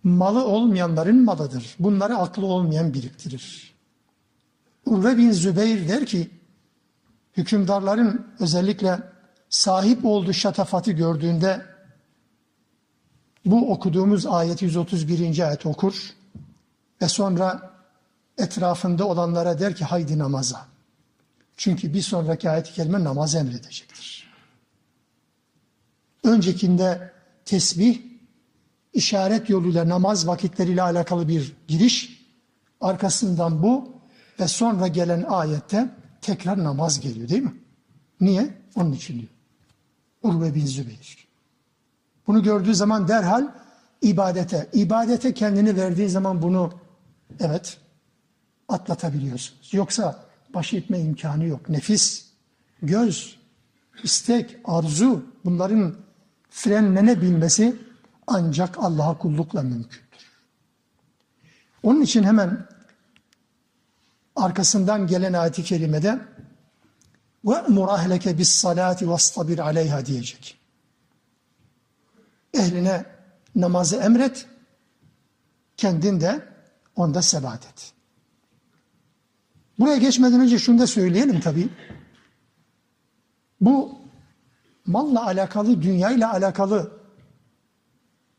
[0.04, 1.76] malı olmayanların malıdır.
[1.80, 3.74] Bunları aklı olmayan biriktirir.
[4.86, 6.39] Urve bin Zübeyir der ki
[7.40, 9.00] hükümdarların özellikle
[9.50, 11.62] sahip olduğu şatafatı gördüğünde
[13.46, 15.48] bu okuduğumuz ayet 131.
[15.48, 16.14] ayet okur
[17.02, 17.72] ve sonra
[18.38, 20.66] etrafında olanlara der ki haydi namaza.
[21.58, 24.30] Çünkü bir sonraki ayet-i kerime namaz emredecektir.
[26.24, 27.14] Öncekinde
[27.46, 28.02] tesbih,
[28.94, 32.26] işaret yoluyla namaz vakitleriyle alakalı bir giriş,
[32.82, 33.94] arkasından bu
[34.40, 35.99] ve sonra gelen ayette
[36.30, 37.54] tekrar namaz geliyor değil mi?
[38.22, 38.54] Niye?
[38.76, 39.30] Onun için diyor.
[40.24, 41.28] Urve bin Zübeyir.
[42.28, 43.48] Bunu gördüğü zaman derhal
[44.02, 46.74] ibadete, ibadete kendini verdiği zaman bunu
[47.40, 47.78] evet
[48.68, 49.74] atlatabiliyorsunuz.
[49.74, 51.70] Yoksa baş etme imkanı yok.
[51.70, 52.26] Nefis,
[52.82, 53.38] göz,
[54.04, 55.96] istek, arzu bunların
[56.50, 57.76] frenlenebilmesi
[58.28, 60.30] ancak Allah'a kullukla mümkündür.
[61.84, 62.68] Onun için hemen
[64.39, 66.21] arkasından gelen ayet-i kerimede
[67.45, 70.59] وَأْمُرْ أَهْلَكَ بِالصَّلَاةِ وَاسْطَبِرْ عَلَيْهَا diyecek.
[72.55, 73.05] Ehline
[73.55, 74.47] namazı emret,
[75.77, 76.49] kendin de
[76.97, 77.93] onda sebat et.
[79.79, 81.69] Buraya geçmeden önce şunu da söyleyelim tabii.
[83.61, 83.99] Bu
[84.87, 86.93] malla alakalı, dünyayla alakalı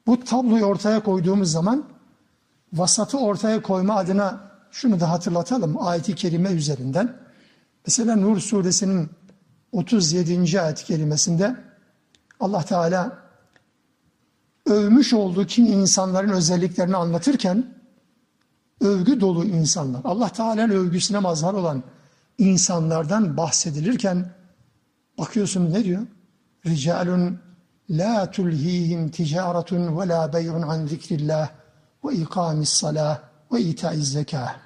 [0.07, 1.89] bu tabloyu ortaya koyduğumuz zaman
[2.73, 7.16] vasatı ortaya koyma adına şunu da hatırlatalım ayeti kerime üzerinden.
[7.86, 9.10] Mesela Nur suresinin
[9.72, 10.60] 37.
[10.60, 11.56] ayet kelimesinde
[12.40, 13.18] Allah Teala
[14.66, 17.66] övmüş olduğu kim insanların özelliklerini anlatırken
[18.80, 21.82] övgü dolu insanlar, Allah Teala'nın övgüsüne mazhar olan
[22.38, 24.30] insanlardan bahsedilirken
[25.18, 26.02] bakıyorsun ne diyor?
[26.66, 27.38] Ricalun
[27.90, 31.50] la tulhihim ticaretun ve la bey'un an zikrillah
[32.04, 34.56] ve ikamis salah ve itaiz zekah.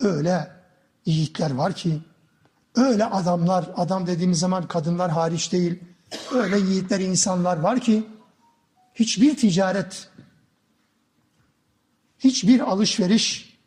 [0.00, 0.50] Öyle
[1.06, 2.00] yiğitler var ki,
[2.74, 5.80] öyle adamlar, adam dediğimiz zaman kadınlar hariç değil,
[6.32, 8.06] öyle yiğitler insanlar var ki,
[8.94, 10.08] hiçbir ticaret,
[12.18, 13.58] hiçbir alışveriş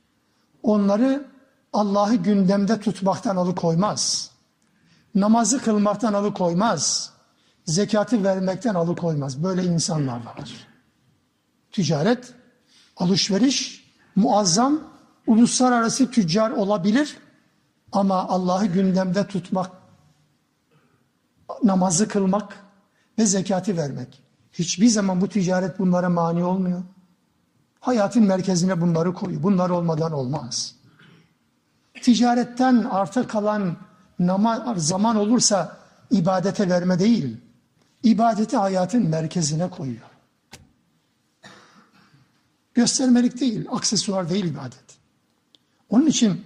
[0.64, 1.28] onları
[1.74, 4.32] Allah'ı gündemde tutmaktan alıkoymaz.
[5.16, 7.14] Namazı kılmaktan alıkoymaz.
[7.66, 9.44] Zekatı vermekten alıkoymaz.
[9.44, 10.68] Böyle insanlar var.
[11.72, 12.34] Ticaret,
[12.98, 13.87] alışveriş,
[14.18, 14.80] muazzam,
[15.28, 17.18] uluslararası tüccar olabilir
[17.92, 19.72] ama Allah'ı gündemde tutmak,
[21.64, 22.64] namazı kılmak
[23.20, 24.24] ve zekatı vermek.
[24.54, 26.84] Hiçbir zaman bu ticaret bunlara mani olmuyor.
[27.80, 29.44] Hayatın merkezine bunları koyuyor.
[29.44, 30.76] Bunlar olmadan olmaz.
[32.02, 33.78] Ticaretten arta kalan
[34.76, 35.78] zaman olursa
[36.12, 37.38] ibadete verme değil,
[38.04, 40.17] ibadeti hayatın merkezine koyuyor.
[42.77, 44.85] Göstermelik değil, aksesuar değil ibadet.
[45.89, 46.45] Onun için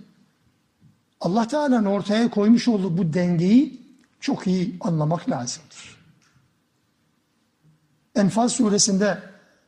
[1.21, 3.83] Allah Teala'nın ortaya koymuş olduğu bu dengeyi
[4.21, 5.97] çok iyi anlamak lazımdır.
[8.15, 9.23] Enfal suresinde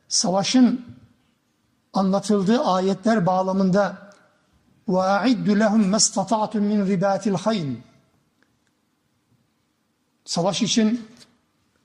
[0.07, 0.85] savaşın
[1.93, 4.09] anlatıldığı ayetler bağlamında
[4.87, 7.75] وَاَعِدُّ لَهُمْ مَسْتَطَعْتُمْ مِنْ رِبَاتِ الْخَيْلِ
[10.25, 11.07] Savaş için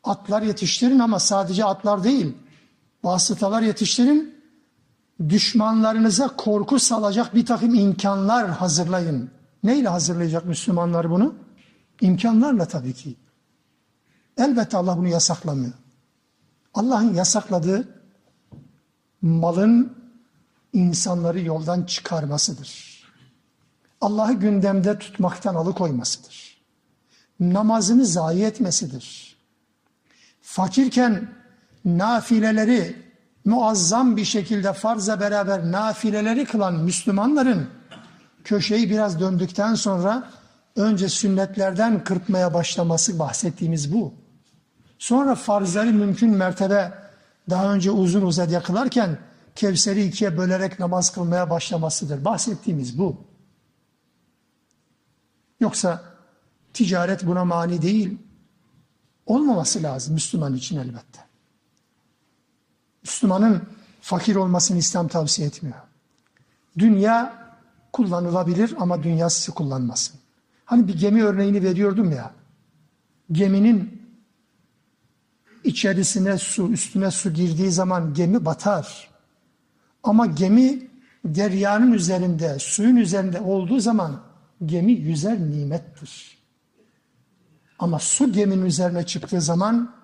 [0.04, 2.34] atlar yetiştirin ama sadece atlar değil,
[3.04, 4.37] vasıtalar yetiştirin,
[5.29, 9.31] düşmanlarınıza korku salacak bir takım imkanlar hazırlayın.
[9.63, 11.35] Neyle hazırlayacak Müslümanlar bunu?
[12.01, 13.15] İmkanlarla tabii ki.
[14.37, 15.73] Elbette Allah bunu yasaklamıyor.
[16.73, 17.87] Allah'ın yasakladığı
[19.21, 19.97] malın
[20.73, 23.03] insanları yoldan çıkarmasıdır.
[24.01, 26.61] Allah'ı gündemde tutmaktan alıkoymasıdır.
[27.39, 29.37] Namazını zayi etmesidir.
[30.41, 31.29] Fakirken
[31.85, 33.08] nafileleri
[33.45, 37.67] muazzam bir şekilde farza beraber nafileleri kılan Müslümanların
[38.43, 40.31] köşeyi biraz döndükten sonra
[40.75, 44.13] önce sünnetlerden kırpmaya başlaması bahsettiğimiz bu.
[44.99, 46.93] Sonra farzları mümkün mertebe
[47.49, 49.17] daha önce uzun uzadıya kılarken
[49.55, 52.25] Kevser'i ikiye bölerek namaz kılmaya başlamasıdır.
[52.25, 53.17] Bahsettiğimiz bu.
[55.59, 56.03] Yoksa
[56.73, 58.17] ticaret buna mani değil.
[59.25, 61.28] Olmaması lazım Müslüman için elbette.
[63.03, 63.61] Müslümanın
[64.01, 65.77] fakir olmasını İslam tavsiye etmiyor.
[66.77, 67.33] Dünya
[67.93, 70.19] kullanılabilir ama dünyası kullanmasın.
[70.65, 72.33] Hani bir gemi örneğini veriyordum ya.
[73.31, 74.01] Geminin
[75.63, 79.09] içerisine su, üstüne su girdiği zaman gemi batar.
[80.03, 80.87] Ama gemi
[81.25, 84.21] deryanın üzerinde, suyun üzerinde olduğu zaman
[84.65, 86.37] gemi yüzer nimettir.
[87.79, 89.95] Ama su geminin üzerine çıktığı zaman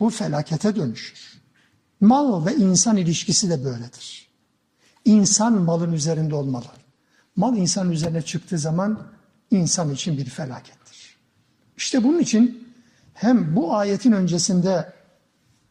[0.00, 1.43] bu felakete dönüşür.
[2.01, 4.29] Mal ve insan ilişkisi de böyledir.
[5.05, 6.65] İnsan malın üzerinde olmalı.
[7.35, 8.99] Mal insan üzerine çıktığı zaman
[9.51, 11.17] insan için bir felakettir.
[11.77, 12.67] İşte bunun için
[13.13, 14.93] hem bu ayetin öncesinde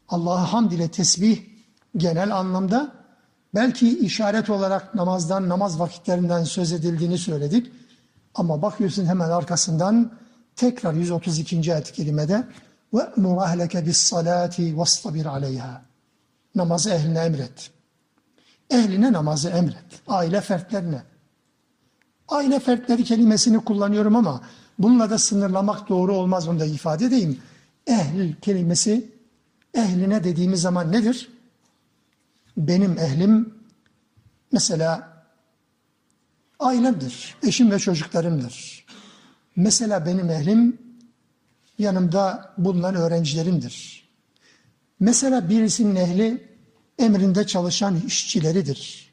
[0.09, 1.43] Allah'a hamd ile tesbih
[1.97, 2.93] genel anlamda
[3.55, 7.73] belki işaret olarak namazdan, namaz vakitlerinden söz edildiğini söyledik.
[8.35, 10.13] Ama bakıyorsun hemen arkasından
[10.57, 11.75] tekrar 132.
[11.75, 12.45] ayet-i kerimede
[12.93, 15.89] وَأْمُرْ أَهْلَكَ بِالصَّلَاةِ وَاسْطَبِرْ عَلَيْهَا
[16.56, 17.72] Namazı ehline emret.
[18.70, 20.02] Ehline namazı emret.
[20.08, 21.04] Aile fertlerine.
[22.28, 24.42] Aile fertleri kelimesini kullanıyorum ama
[24.80, 27.40] bununla da sınırlamak doğru olmaz onu da ifade edeyim.
[27.88, 29.12] Ehl kelimesi
[29.74, 31.32] ehline dediğimiz zaman nedir?
[32.58, 33.54] Benim ehlim
[34.52, 35.14] mesela
[36.60, 38.86] ailemdir, eşim ve çocuklarımdır.
[39.56, 40.78] Mesela benim ehlim
[41.78, 44.03] yanımda bulunan öğrencilerimdir.
[45.04, 46.48] Mesela birisinin ehli
[47.00, 49.12] emrinde çalışan işçileridir,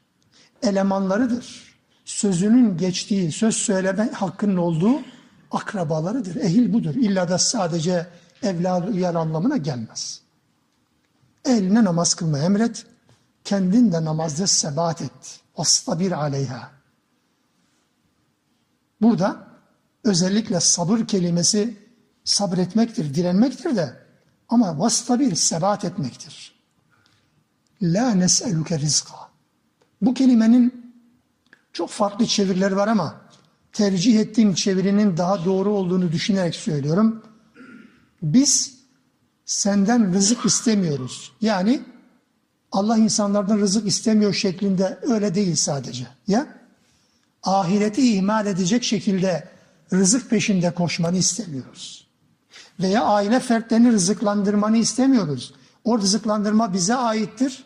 [0.63, 1.75] elemanlarıdır.
[2.05, 5.01] Sözünün geçtiği, söz söyleme hakkının olduğu
[5.51, 6.35] akrabalarıdır.
[6.35, 6.95] Ehil budur.
[6.95, 8.07] İlla da sadece
[8.43, 10.21] evladı uyar anlamına gelmez.
[11.45, 12.85] Eline namaz kılma emret,
[13.43, 15.39] kendin de namazda sebat et.
[15.57, 16.71] Vastabir aleyha.
[19.01, 19.47] Burada
[20.03, 21.77] özellikle sabır kelimesi
[22.23, 24.01] sabretmektir, direnmektir de
[24.51, 26.53] ama vastabir sebat etmektir.
[27.81, 29.15] La nes'eluke rizka.
[30.01, 30.93] Bu kelimenin
[31.73, 33.21] çok farklı çevirileri var ama
[33.73, 37.23] tercih ettiğim çevirinin daha doğru olduğunu düşünerek söylüyorum.
[38.21, 38.77] Biz
[39.45, 41.31] senden rızık istemiyoruz.
[41.41, 41.81] Yani
[42.71, 46.07] Allah insanlardan rızık istemiyor şeklinde öyle değil sadece.
[46.27, 46.47] Ya
[47.43, 49.47] ahireti ihmal edecek şekilde
[49.93, 52.00] rızık peşinde koşmanı istemiyoruz.
[52.81, 55.53] Veya aile fertlerini rızıklandırmanı istemiyoruz.
[55.83, 57.65] O rızıklandırma bize aittir.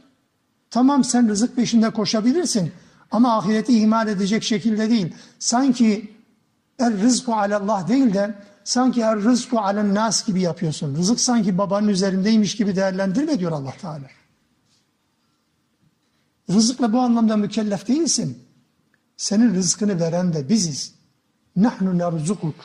[0.69, 2.71] Tamam sen rızık peşinde koşabilirsin
[3.11, 5.13] ama ahireti ihmal edecek şekilde değil.
[5.39, 6.15] Sanki
[6.79, 10.95] er rızku alallah değil de sanki er rızku alen nas gibi yapıyorsun.
[10.95, 14.07] Rızık sanki babanın üzerindeymiş gibi değerlendirme diyor Allah Teala.
[16.49, 18.43] Rızıkla bu anlamda mükellef değilsin.
[19.17, 20.93] Senin rızkını veren de biziz.
[21.55, 22.55] Nahnu nerzukuk.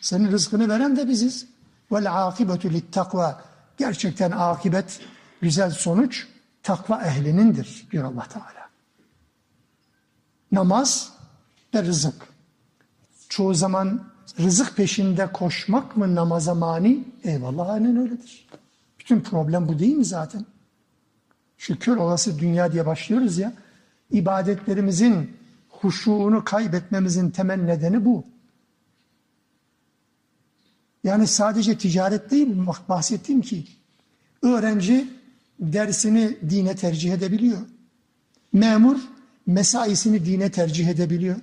[0.00, 1.46] Senin rızkını veren de biziz.
[1.92, 3.44] Vel akibetu lit takva.
[3.76, 5.00] Gerçekten akibet,
[5.40, 6.26] güzel sonuç
[6.62, 8.68] takva ehlinindir diyor Allah Teala.
[10.52, 11.12] Namaz
[11.74, 12.14] ve rızık.
[13.28, 14.04] Çoğu zaman
[14.38, 17.04] rızık peşinde koşmak mı namaza mani?
[17.24, 18.48] Eyvallah aynen öyledir.
[18.98, 20.46] Bütün problem bu değil mi zaten?
[21.58, 23.52] Şu kör olası dünya diye başlıyoruz ya.
[24.10, 25.36] İbadetlerimizin
[25.68, 28.24] huşuğunu kaybetmemizin temel nedeni bu.
[31.04, 32.48] Yani sadece ticaret değil
[32.88, 33.64] bahsettiğim ki
[34.42, 35.08] öğrenci
[35.60, 37.58] dersini dine tercih edebiliyor.
[38.52, 38.96] Memur
[39.46, 41.36] mesaisini dine tercih edebiliyor.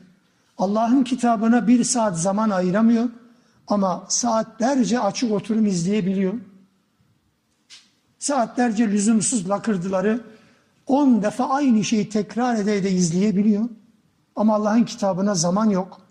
[0.58, 3.10] Allah'ın kitabına bir saat zaman ayıramıyor
[3.68, 6.34] ama saatlerce açık oturum izleyebiliyor.
[8.20, 10.22] Saatlerce lüzumsuz lakırdıları
[10.88, 13.70] on defa aynı şeyi tekrar ede ede izleyebiliyor.
[14.36, 16.02] Ama Allah'ın kitabına zaman yok.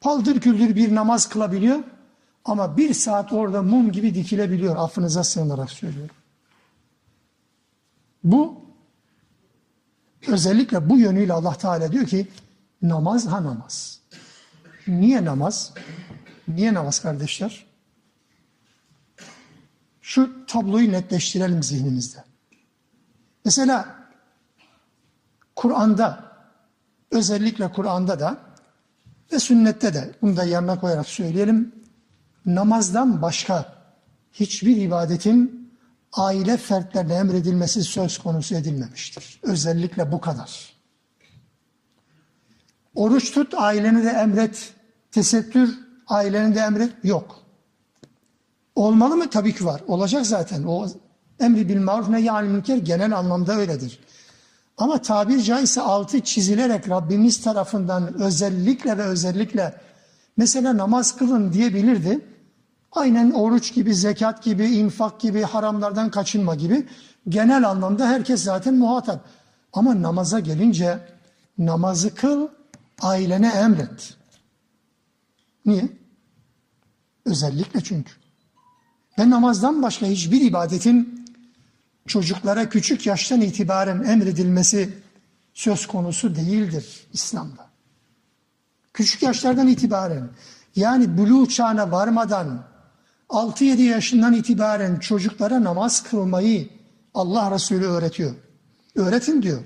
[0.00, 1.78] Paldır küldür bir namaz kılabiliyor
[2.44, 4.76] ama bir saat orada mum gibi dikilebiliyor.
[4.76, 6.16] Affınıza sığınarak söylüyorum.
[8.24, 8.64] Bu
[10.28, 12.28] özellikle bu yönüyle Allah Teala diyor ki
[12.82, 14.00] namaz ha namaz.
[14.86, 15.72] Niye namaz?
[16.48, 17.66] Niye namaz kardeşler?
[20.02, 22.24] Şu tabloyu netleştirelim zihnimizde.
[23.44, 24.08] Mesela
[25.56, 26.24] Kur'an'da
[27.10, 28.38] özellikle Kur'an'da da
[29.32, 31.79] ve sünnette de bunu da yanına koyarak söyleyelim.
[32.46, 33.74] Namazdan başka
[34.32, 35.70] hiçbir ibadetin
[36.12, 39.40] aile fertlerine emredilmesi söz konusu edilmemiştir.
[39.42, 40.76] Özellikle bu kadar.
[42.94, 44.74] Oruç tut, aileni de emret.
[45.10, 46.92] Tesettür, aileni de emret.
[47.04, 47.40] Yok.
[48.74, 49.30] Olmalı mı?
[49.30, 49.82] Tabii ki var.
[49.88, 50.62] Olacak zaten.
[50.62, 50.88] O
[51.40, 54.00] emri bil maruf nehyâl münker genel anlamda öyledir.
[54.76, 59.74] Ama tabir caizse altı çizilerek Rabbimiz tarafından özellikle ve özellikle
[60.36, 62.29] mesela namaz kılın diyebilirdi.
[62.92, 66.86] Aynen oruç gibi, zekat gibi, infak gibi, haramlardan kaçınma gibi
[67.28, 69.28] genel anlamda herkes zaten muhatap.
[69.72, 70.98] Ama namaza gelince
[71.58, 72.48] namazı kıl,
[73.00, 74.14] ailene emret.
[75.66, 75.88] Niye?
[77.24, 78.12] Özellikle çünkü.
[79.18, 81.26] Ve namazdan başka hiçbir ibadetin
[82.06, 84.98] çocuklara küçük yaştan itibaren emredilmesi
[85.54, 87.70] söz konusu değildir İslam'da.
[88.94, 90.30] Küçük yaşlardan itibaren
[90.76, 92.69] yani buluğ çağına varmadan
[93.30, 96.68] 6-7 yaşından itibaren çocuklara namaz kılmayı
[97.14, 98.34] Allah Resulü öğretiyor.
[98.94, 99.62] Öğretin diyor.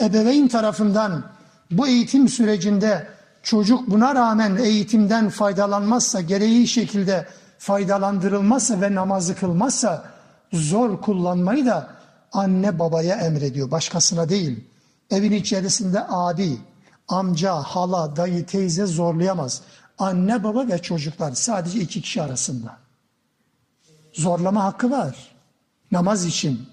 [0.00, 1.24] Ebeveyn tarafından
[1.70, 3.06] bu eğitim sürecinde
[3.42, 7.26] çocuk buna rağmen eğitimden faydalanmazsa, gereği şekilde
[7.58, 10.04] faydalandırılmazsa ve namazı kılmazsa
[10.52, 11.90] zor kullanmayı da
[12.32, 14.64] anne babaya emrediyor, başkasına değil.
[15.10, 16.58] Evin içerisinde abi,
[17.08, 19.62] amca, hala, dayı, teyze zorlayamaz.
[20.00, 22.78] Anne, baba ve çocuklar sadece iki kişi arasında.
[24.12, 25.32] Zorlama hakkı var.
[25.92, 26.68] Namaz için,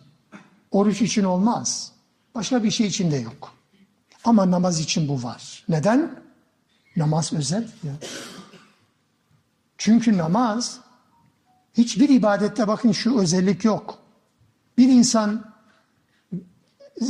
[0.71, 1.91] oruç için olmaz.
[2.36, 3.53] Başka bir şey için de yok.
[4.23, 5.63] Ama namaz için bu var.
[5.69, 6.19] Neden?
[6.95, 7.93] Namaz özel ya.
[9.78, 10.80] Çünkü namaz
[11.73, 13.99] hiçbir ibadette bakın şu özellik yok.
[14.78, 15.53] Bir insan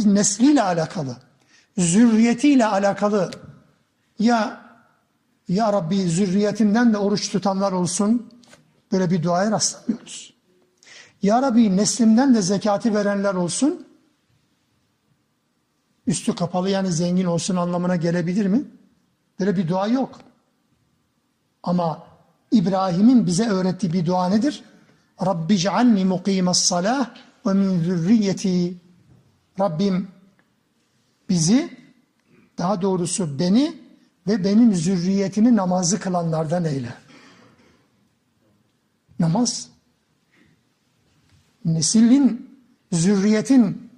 [0.06, 1.18] nesliyle alakalı,
[1.78, 3.32] zürriyetiyle alakalı
[4.20, 4.67] ya
[5.48, 8.34] ya Rabbi zürriyetimden de oruç tutanlar olsun
[8.92, 10.34] böyle bir duaya rastlamıyoruz.
[11.22, 13.88] Ya Rabbi neslimden de zekati verenler olsun
[16.08, 18.64] üstü kapalı yani zengin olsun anlamına gelebilir mi?
[19.40, 20.20] Böyle bir dua yok.
[21.64, 22.08] Ama
[22.52, 24.64] İbrahim'in bize öğrettiği bir dua nedir?
[25.26, 28.78] Rabbi cealni mukimas salah ve min zürriyeti.
[29.60, 30.08] Rabbim
[31.30, 31.78] bizi
[32.58, 33.87] daha doğrusu beni
[34.28, 36.94] ve benim zürriyetimi namazı kılanlardan eyle.
[39.20, 39.70] Namaz
[41.66, 42.50] neslin,
[42.92, 43.92] zürriyetin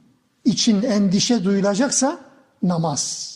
[0.46, 2.20] için endişe duyulacaksa
[2.64, 3.36] namaz.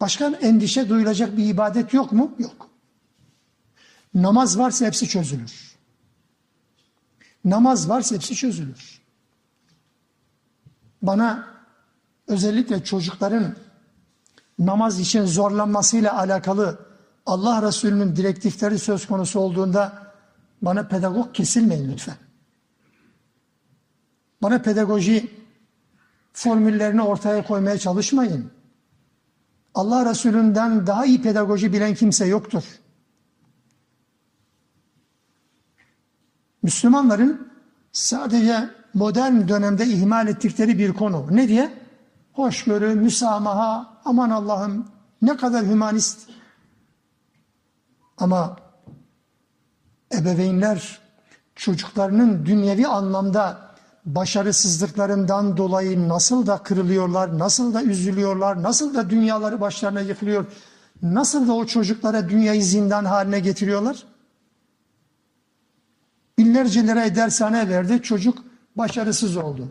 [0.00, 2.34] Başka endişe duyulacak bir ibadet yok mu?
[2.38, 2.70] Yok.
[4.14, 5.76] Namaz varsa hepsi çözülür.
[7.44, 9.02] Namaz varsa hepsi çözülür.
[11.02, 11.48] Bana
[12.26, 13.56] özellikle çocukların
[14.58, 16.78] namaz için zorlanmasıyla alakalı
[17.26, 20.12] Allah Resulü'nün direktifleri söz konusu olduğunda
[20.62, 22.16] bana pedagog kesilmeyin lütfen.
[24.42, 25.30] Bana pedagoji
[26.32, 28.50] formüllerini ortaya koymaya çalışmayın.
[29.74, 32.64] Allah Resulü'nden daha iyi pedagoji bilen kimse yoktur.
[36.62, 37.52] Müslümanların
[37.92, 41.26] sadece modern dönemde ihmal ettikleri bir konu.
[41.30, 41.72] Ne diye?
[42.32, 44.88] Hoşgörü, müsamaha, aman Allah'ım
[45.22, 46.28] ne kadar hümanist.
[48.18, 48.56] Ama
[50.14, 51.00] ebeveynler
[51.54, 53.72] çocuklarının dünyevi anlamda
[54.04, 60.46] başarısızlıklarından dolayı nasıl da kırılıyorlar, nasıl da üzülüyorlar, nasıl da dünyaları başlarına yıkılıyor,
[61.02, 64.06] nasıl da o çocuklara dünyayı zindan haline getiriyorlar.
[66.38, 68.38] Binlerce liraya dershane verdi, çocuk
[68.76, 69.68] başarısız oldu.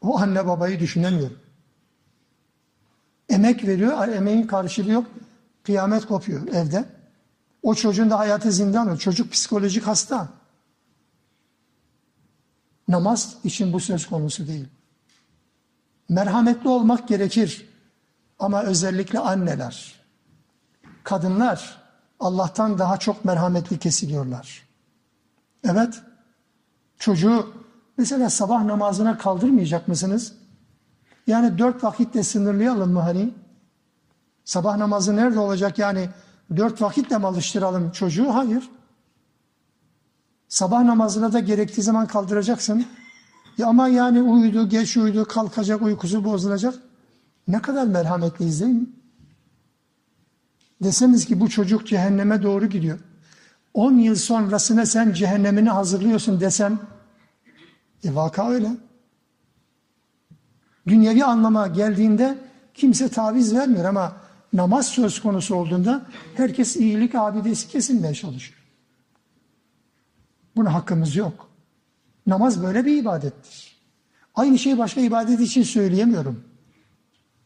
[0.00, 1.30] O anne babayı düşünemiyor.
[3.28, 5.06] Emek veriyor, emeğin karşılığı yok.
[5.62, 6.84] Kıyamet kopuyor evde.
[7.62, 8.96] O çocuğun da hayatı zindan.
[8.96, 10.28] Çocuk psikolojik hasta.
[12.88, 14.68] Namaz için bu söz konusu değil.
[16.08, 17.68] Merhametli olmak gerekir.
[18.38, 19.94] Ama özellikle anneler,
[21.04, 21.82] kadınlar
[22.20, 24.68] Allah'tan daha çok merhametli kesiliyorlar.
[25.64, 26.00] Evet,
[26.98, 27.52] çocuğu
[27.96, 30.34] mesela sabah namazına kaldırmayacak mısınız?
[31.28, 33.34] Yani dört vakitle sınırlayalım mı hani?
[34.44, 36.08] Sabah namazı nerede olacak yani
[36.56, 38.34] dört vakitle mi alıştıralım çocuğu?
[38.34, 38.70] Hayır.
[40.48, 42.86] Sabah namazına da gerektiği zaman kaldıracaksın.
[43.58, 46.74] Ya ama yani uyudu, geç uyudu, kalkacak, uykusu bozulacak.
[47.48, 48.86] Ne kadar merhametliyiz değil mi?
[50.82, 52.98] Deseniz ki bu çocuk cehenneme doğru gidiyor.
[53.74, 56.78] 10 yıl sonrasına sen cehennemini hazırlıyorsun desem,
[58.04, 58.87] e vaka öyle.
[60.88, 62.38] Dünyevi anlama geldiğinde
[62.74, 64.16] kimse taviz vermiyor ama
[64.52, 68.58] namaz söz konusu olduğunda herkes iyilik abidesi kesilmeye çalışıyor.
[70.56, 71.48] Buna hakkımız yok.
[72.26, 73.78] Namaz böyle bir ibadettir.
[74.34, 76.44] Aynı şeyi başka ibadet için söyleyemiyorum.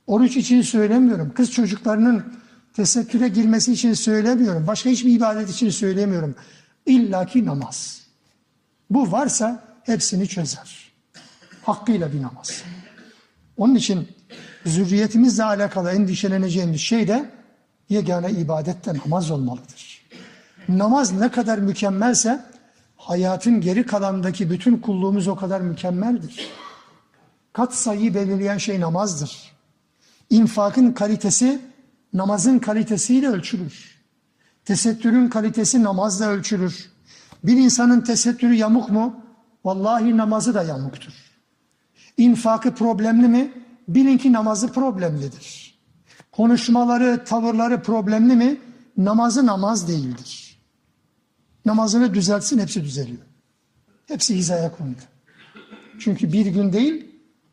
[0.07, 1.33] Oruç için söylemiyorum.
[1.35, 2.25] Kız çocuklarının
[2.73, 4.67] tesettüre girmesi için söylemiyorum.
[4.67, 6.35] Başka hiçbir ibadet için söylemiyorum.
[6.87, 8.03] İlla ki namaz.
[8.91, 10.93] Bu varsa hepsini çözer.
[11.63, 12.63] Hakkıyla bir namaz.
[13.57, 14.09] Onun için
[14.67, 17.31] zürriyetimizle alakalı endişeleneceğimiz şey de
[17.89, 20.03] yegane ibadette namaz olmalıdır.
[20.69, 22.45] Namaz ne kadar mükemmelse
[22.97, 26.51] hayatın geri kalanındaki bütün kulluğumuz o kadar mükemmeldir.
[27.53, 29.53] Kat sayıyı belirleyen şey namazdır.
[30.31, 31.61] İnfakın kalitesi
[32.13, 34.03] namazın kalitesiyle ölçülür.
[34.65, 36.91] Tesettürün kalitesi namazla ölçülür.
[37.45, 39.21] Bir insanın tesettürü yamuk mu?
[39.65, 41.32] Vallahi namazı da yamuktur.
[42.17, 43.53] İnfakı problemli mi?
[43.89, 45.79] Bilin ki namazı problemlidir.
[46.33, 48.61] Konuşmaları, tavırları problemli mi?
[48.97, 50.59] Namazı namaz değildir.
[51.65, 53.23] Namazını düzeltsin hepsi düzeliyor.
[54.07, 55.01] Hepsi hizaya kondu.
[55.99, 57.07] Çünkü bir gün değil,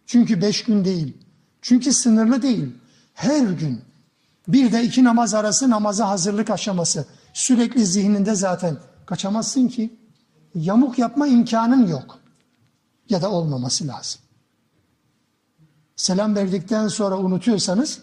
[0.05, 1.17] çünkü beş gün değil,
[1.61, 2.75] çünkü sınırlı değil.
[3.13, 3.81] Her gün
[4.47, 9.99] bir de iki namaz arası namaza hazırlık aşaması sürekli zihninde zaten kaçamazsın ki.
[10.55, 12.19] Yamuk yapma imkanın yok.
[13.09, 14.21] Ya da olmaması lazım.
[15.99, 18.01] Selam verdikten sonra unutuyorsanız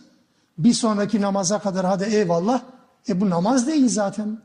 [0.59, 2.63] bir sonraki namaza kadar hadi eyvallah.
[3.09, 4.39] E bu namaz değil zaten.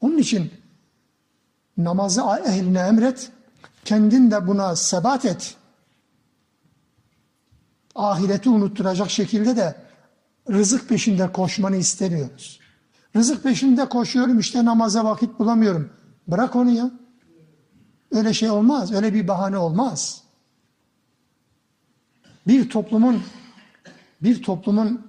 [0.00, 0.52] Onun için
[1.76, 3.30] namazı ehline emret,
[3.84, 5.56] kendin de buna sebat et.
[7.94, 9.76] ahireti unutturacak şekilde de
[10.50, 12.60] rızık peşinde koşmanı istemiyoruz.
[13.16, 15.92] Rızık peşinde koşuyorum işte namaza vakit bulamıyorum.
[16.28, 16.90] Bırak onu ya.
[18.10, 18.92] Öyle şey olmaz.
[18.92, 20.23] Öyle bir bahane olmaz.
[22.46, 23.22] Bir toplumun
[24.22, 25.06] bir toplumun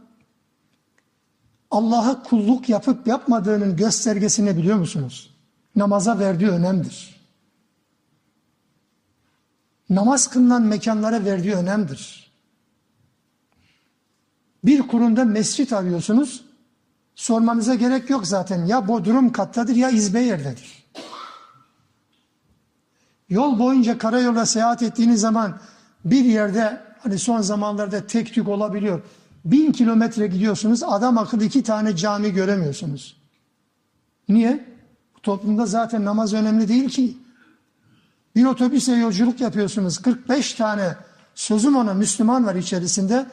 [1.71, 5.35] Allah'a kulluk yapıp yapmadığının göstergesini biliyor musunuz?
[5.75, 7.15] Namaza verdiği önemdir.
[9.89, 12.31] Namaz kılınan mekanlara verdiği önemdir.
[14.63, 16.45] Bir kurumda mescit arıyorsunuz,
[17.15, 18.65] sormanıza gerek yok zaten.
[18.65, 20.85] Ya bodrum kattadır ya izbe yerdedir.
[23.29, 25.59] Yol boyunca karayolda seyahat ettiğiniz zaman
[26.05, 29.01] bir yerde hani son zamanlarda tek tük olabiliyor.
[29.45, 33.17] Bin kilometre gidiyorsunuz adam akıllı iki tane cami göremiyorsunuz.
[34.29, 34.65] Niye?
[35.15, 37.17] Bu toplumda zaten namaz önemli değil ki.
[38.35, 39.97] Bir otobüse yolculuk yapıyorsunuz.
[39.97, 40.95] 45 tane
[41.35, 43.25] sözüm ona Müslüman var içerisinde.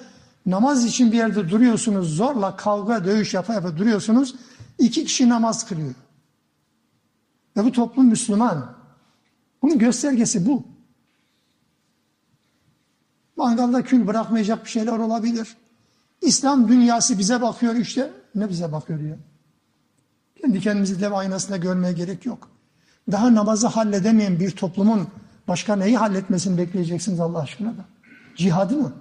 [0.46, 2.16] Namaz için bir yerde duruyorsunuz.
[2.16, 4.34] Zorla kavga, dövüş yapa yapa duruyorsunuz.
[4.78, 5.94] İki kişi namaz kılıyor.
[7.56, 8.74] Ve bu toplum Müslüman.
[9.62, 10.71] Bunun göstergesi bu.
[13.42, 15.56] Mangalda kül bırakmayacak bir şeyler olabilir.
[16.20, 18.10] İslam dünyası bize bakıyor işte.
[18.34, 19.16] Ne bize bakıyor ya?
[20.40, 22.48] Kendi kendimizi dev aynasında görmeye gerek yok.
[23.10, 25.08] Daha namazı halledemeyen bir toplumun
[25.48, 27.84] başka neyi halletmesini bekleyeceksiniz Allah aşkına da?
[28.36, 28.92] Cihadı mı?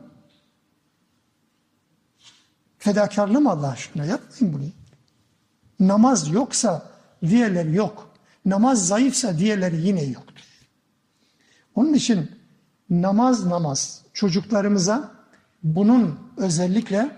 [2.78, 4.06] Fedakarlığı mı Allah aşkına?
[4.06, 4.64] Yapmayın bunu.
[5.88, 6.86] Namaz yoksa
[7.22, 8.12] diğerleri yok.
[8.46, 10.46] Namaz zayıfsa diğerleri yine yoktur.
[11.76, 12.32] Onun için
[12.90, 15.12] namaz namaz çocuklarımıza
[15.64, 17.18] bunun özellikle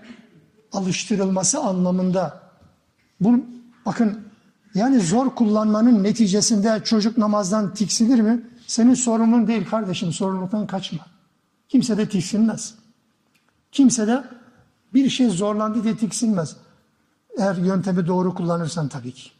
[0.72, 2.40] alıştırılması anlamında
[3.20, 3.44] bu
[3.86, 4.28] bakın
[4.74, 8.42] yani zor kullanmanın neticesinde çocuk namazdan tiksinir mi?
[8.66, 11.06] Senin sorumluluğun değil kardeşim sorumluluktan kaçma.
[11.68, 12.74] Kimse de tiksinmez.
[13.72, 14.24] Kimse de
[14.94, 16.56] bir şey zorlandı diye tiksinmez.
[17.38, 19.30] Eğer yöntemi doğru kullanırsan tabii ki.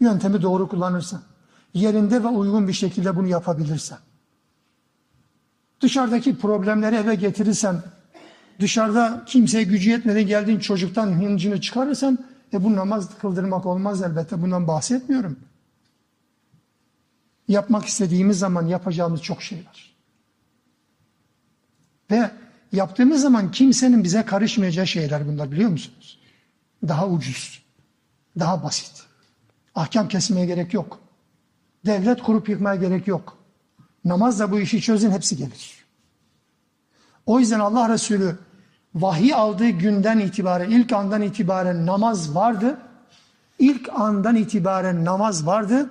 [0.00, 1.22] Yöntemi doğru kullanırsan.
[1.74, 3.98] Yerinde ve uygun bir şekilde bunu yapabilirsen.
[5.80, 7.82] Dışarıdaki problemleri eve getirirsen,
[8.60, 12.18] dışarıda kimseye gücü yetmeden geldiğin çocuktan hıncını çıkarırsan,
[12.52, 14.42] e bu namaz kıldırmak olmaz elbette.
[14.42, 15.38] Bundan bahsetmiyorum.
[17.48, 19.96] Yapmak istediğimiz zaman yapacağımız çok şey var.
[22.10, 22.30] Ve
[22.72, 26.18] yaptığımız zaman kimsenin bize karışmayacağı şeyler bunlar biliyor musunuz?
[26.88, 27.62] Daha ucuz,
[28.38, 29.02] daha basit.
[29.74, 31.00] Ahkam kesmeye gerek yok.
[31.86, 33.38] Devlet kurup yıkmaya gerek yok.
[34.06, 35.84] Namazla bu işi çözün hepsi gelir.
[37.26, 38.36] O yüzden Allah Resulü
[38.94, 42.78] vahiy aldığı günden itibaren, ilk andan itibaren namaz vardı.
[43.58, 45.90] İlk andan itibaren namaz vardı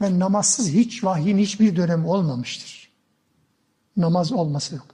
[0.00, 2.90] ve namazsız hiç vahyin hiçbir dönem olmamıştır.
[3.96, 4.86] Namaz olması yok.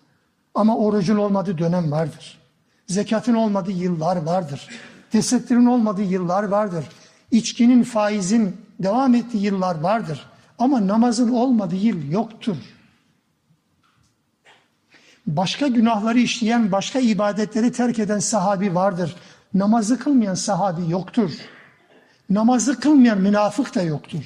[0.55, 2.39] Ama orucun olmadığı dönem vardır.
[2.87, 4.69] Zekatın olmadığı yıllar vardır.
[5.13, 6.85] Tesettürün olmadığı yıllar vardır.
[7.31, 10.31] İçkinin, faizin devam ettiği yıllar vardır.
[10.61, 12.57] Ama namazın olmadığı yıl yoktur.
[15.27, 19.17] Başka günahları işleyen, başka ibadetleri terk eden sahabi vardır.
[19.55, 21.31] Namazı kılmayan sahabi yoktur.
[22.31, 24.25] Namazı kılmayan münafık da yoktur.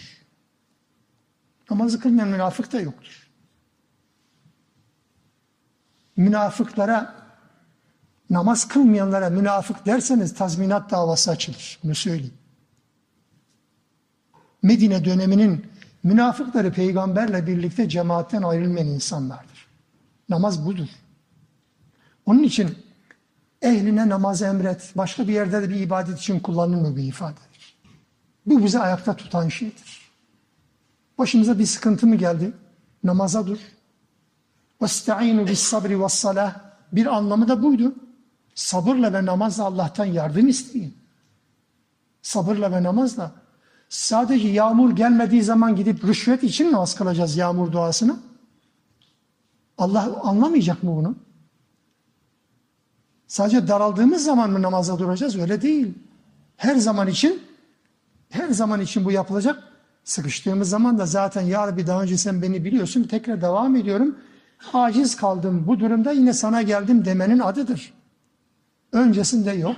[1.71, 3.29] Namazı kılmayan münafık da yoktur.
[6.17, 7.15] Münafıklara,
[8.31, 11.79] namaz kılmayanlara münafık derseniz tazminat davası açılır.
[11.85, 12.35] Bunu söyleyeyim.
[14.63, 15.74] Medine döneminin
[16.04, 19.68] münafıkları peygamberle birlikte cemaatten ayrılmayan insanlardır.
[20.30, 20.88] Namaz budur.
[22.26, 22.78] Onun için
[23.62, 27.78] ehline namaz emret, başka bir yerde de bir ibadet için kullanılmıyor bir ifadedir.
[28.46, 30.12] Bu bizi ayakta tutan şeydir.
[31.18, 32.52] Başımıza bir sıkıntı mı geldi?
[33.04, 33.58] Namaza dur.
[34.82, 36.52] وَاسْتَعِينُ بِالصَّبْرِ وَالصَّلَاةِ
[36.92, 37.96] Bir anlamı da buydu.
[38.56, 40.98] Sabırla ve namazla Allah'tan yardım isteyin.
[42.22, 43.32] Sabırla ve namazla.
[43.95, 48.17] Sadece yağmur gelmediği zaman gidip rüşvet için namaz kılacağız yağmur duasını?
[49.79, 51.17] Allah anlamayacak mı bunu?
[53.27, 55.37] Sadece daraldığımız zaman mı namaza duracağız?
[55.37, 55.95] Öyle değil.
[56.57, 57.43] Her zaman için
[58.31, 59.63] her zaman için bu yapılacak.
[60.05, 64.19] Sıkıştığımız zaman da zaten ya Rabbi daha önce sen beni biliyorsun tekrar devam ediyorum.
[64.73, 67.93] Aciz kaldım bu durumda yine sana geldim demenin adıdır.
[68.93, 69.77] Öncesinde yok.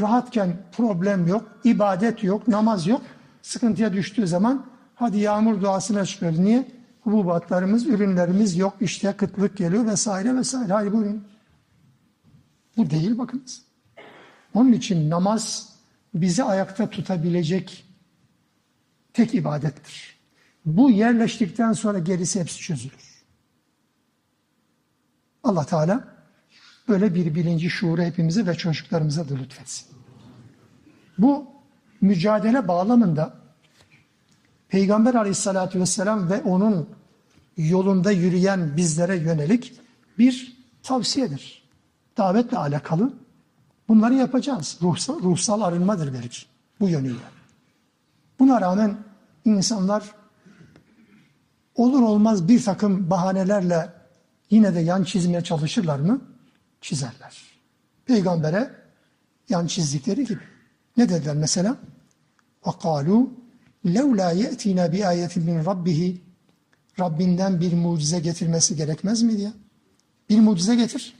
[0.00, 3.02] Rahatken problem yok, ibadet yok, namaz yok.
[3.42, 6.38] Sıkıntıya düştüğü zaman hadi yağmur duasına çıkıyoruz.
[6.38, 6.68] Niye?
[7.00, 10.72] Hububatlarımız, ürünlerimiz yok, işte kıtlık geliyor vesaire vesaire.
[10.72, 11.24] Hayır buyurun.
[12.76, 13.62] Bu değil bakınız.
[14.54, 15.72] Onun için namaz
[16.14, 17.84] bizi ayakta tutabilecek
[19.12, 20.16] tek ibadettir.
[20.66, 23.24] Bu yerleştikten sonra gerisi hepsi çözülür.
[25.44, 26.13] Allah Teala
[26.88, 29.86] böyle bir bilinci şuuru hepimize ve çocuklarımıza da lütfetsin.
[31.18, 31.46] Bu
[32.00, 33.34] mücadele bağlamında
[34.68, 36.88] Peygamber aleyhissalatü vesselam ve onun
[37.56, 39.80] yolunda yürüyen bizlere yönelik
[40.18, 41.64] bir tavsiyedir.
[42.16, 43.12] Davetle alakalı
[43.88, 44.78] bunları yapacağız.
[44.82, 46.38] Ruhsal, ruhsal arınmadır belki
[46.80, 47.24] bu yönüyle.
[48.38, 48.96] Buna rağmen
[49.44, 50.14] insanlar
[51.74, 53.92] olur olmaz bir takım bahanelerle
[54.50, 56.20] yine de yan çizmeye çalışırlar mı?
[56.83, 57.37] Çizerler.
[58.05, 58.75] Peygambere
[59.49, 60.43] yan çizdikleri gibi.
[60.97, 61.77] Ne dediler mesela?
[62.63, 63.27] وَقَالُوا
[63.85, 66.17] لَوْ لَا يَأْتِينَا بِآيَةٍ مِنْ رَبِّهِ
[66.99, 69.51] Rabbinden bir mucize getirmesi gerekmez mi diye.
[70.29, 71.15] Bir mucize getir.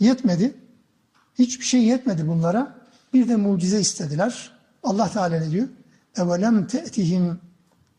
[0.00, 0.54] Yetmedi.
[1.38, 2.78] Hiçbir şey yetmedi bunlara.
[3.12, 4.52] Bir de mucize istediler.
[4.82, 5.68] Allah Teala ne diyor?
[6.16, 7.36] اَوَلَمْ تَأْتِهِمْ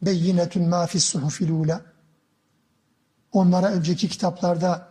[0.03, 1.79] بَيِّنَةٌ مَا فِي الصُّحُفِ الْعُولَى
[3.31, 4.88] Onlara önceki kitaplarda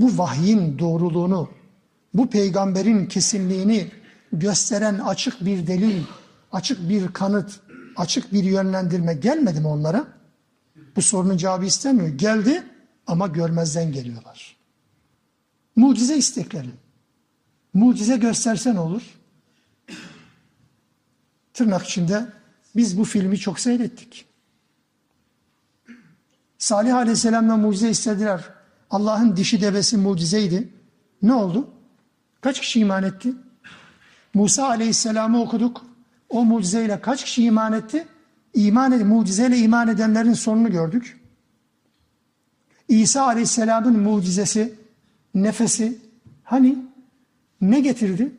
[0.00, 1.50] bu vahyin doğruluğunu,
[2.14, 3.90] bu peygamberin kesinliğini
[4.32, 6.02] gösteren açık bir delil,
[6.52, 7.60] açık bir kanıt,
[7.96, 10.06] açık bir yönlendirme gelmedi mi onlara?
[10.96, 12.08] Bu sorunun cevabı istemiyor.
[12.08, 12.62] Geldi
[13.06, 14.56] ama görmezden geliyorlar.
[15.76, 16.70] Mucize istekleri.
[17.74, 19.02] Mucize göstersen olur.
[21.54, 22.26] Tırnak içinde
[22.76, 24.26] biz bu filmi çok seyrettik.
[26.58, 28.59] Salih Aleyhisselam'dan mucize istediler.
[28.90, 30.68] Allah'ın dişi devesi mucizeydi.
[31.22, 31.70] Ne oldu?
[32.40, 33.32] Kaç kişi iman etti?
[34.34, 35.84] Musa Aleyhisselam'ı okuduk.
[36.28, 38.06] O mucizeyle kaç kişi iman etti?
[38.54, 41.20] İman ed mucizeyle iman edenlerin sonunu gördük.
[42.88, 44.74] İsa Aleyhisselam'ın mucizesi,
[45.34, 45.98] nefesi
[46.44, 46.78] hani
[47.60, 48.32] ne getirdi?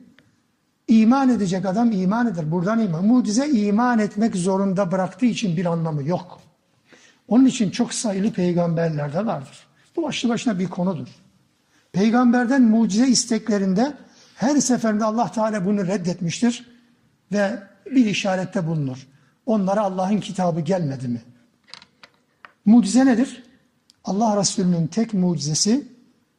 [0.88, 2.52] İman edecek adam iman eder.
[2.52, 3.06] Buradan iman.
[3.06, 6.42] Mucize iman etmek zorunda bıraktığı için bir anlamı yok.
[7.28, 9.71] Onun için çok sayılı peygamberler de vardır.
[10.02, 11.08] Başlı başına bir konudur.
[11.92, 13.94] Peygamberden mucize isteklerinde
[14.36, 16.66] her seferinde Allah Teala bunu reddetmiştir
[17.32, 19.08] ve bir işarette bulunur.
[19.46, 21.22] Onlara Allah'ın kitabı gelmedi mi?
[22.66, 23.44] Mucize nedir?
[24.04, 25.88] Allah Resulü'nün tek mucizesi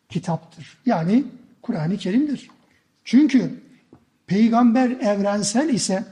[0.08, 0.78] kitaptır.
[0.86, 1.24] Yani
[1.62, 2.50] Kur'an-ı Kerim'dir.
[3.04, 3.62] Çünkü
[4.26, 6.04] peygamber evrensel ise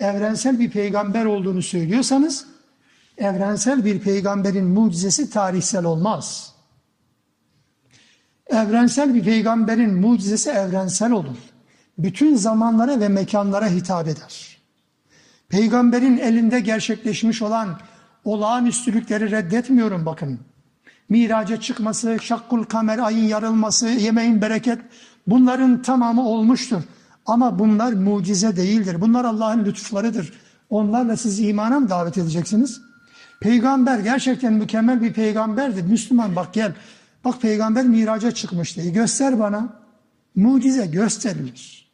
[0.00, 2.46] evrensel bir peygamber olduğunu söylüyorsanız
[3.18, 6.55] evrensel bir peygamberin mucizesi tarihsel olmaz.
[8.50, 11.36] Evrensel bir peygamberin mucizesi evrensel olur.
[11.98, 14.56] Bütün zamanlara ve mekanlara hitap eder.
[15.48, 17.78] Peygamberin elinde gerçekleşmiş olan
[18.24, 20.40] olağanüstülükleri reddetmiyorum bakın.
[21.08, 24.78] Miraca çıkması, şakkul kamer, ayın yarılması, yemeğin bereket
[25.26, 26.82] bunların tamamı olmuştur.
[27.26, 29.00] Ama bunlar mucize değildir.
[29.00, 30.32] Bunlar Allah'ın lütuflarıdır.
[30.70, 32.80] Onlarla siz imana mı davet edeceksiniz?
[33.40, 35.82] Peygamber gerçekten mükemmel bir peygamberdir.
[35.82, 36.72] Müslüman bak gel.
[37.24, 38.80] Bak peygamber miraca çıkmıştı.
[38.80, 39.86] E göster bana.
[40.34, 41.92] Mucize gösterilir.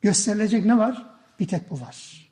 [0.00, 1.06] Gösterilecek ne var?
[1.40, 2.28] Bir tek bu var.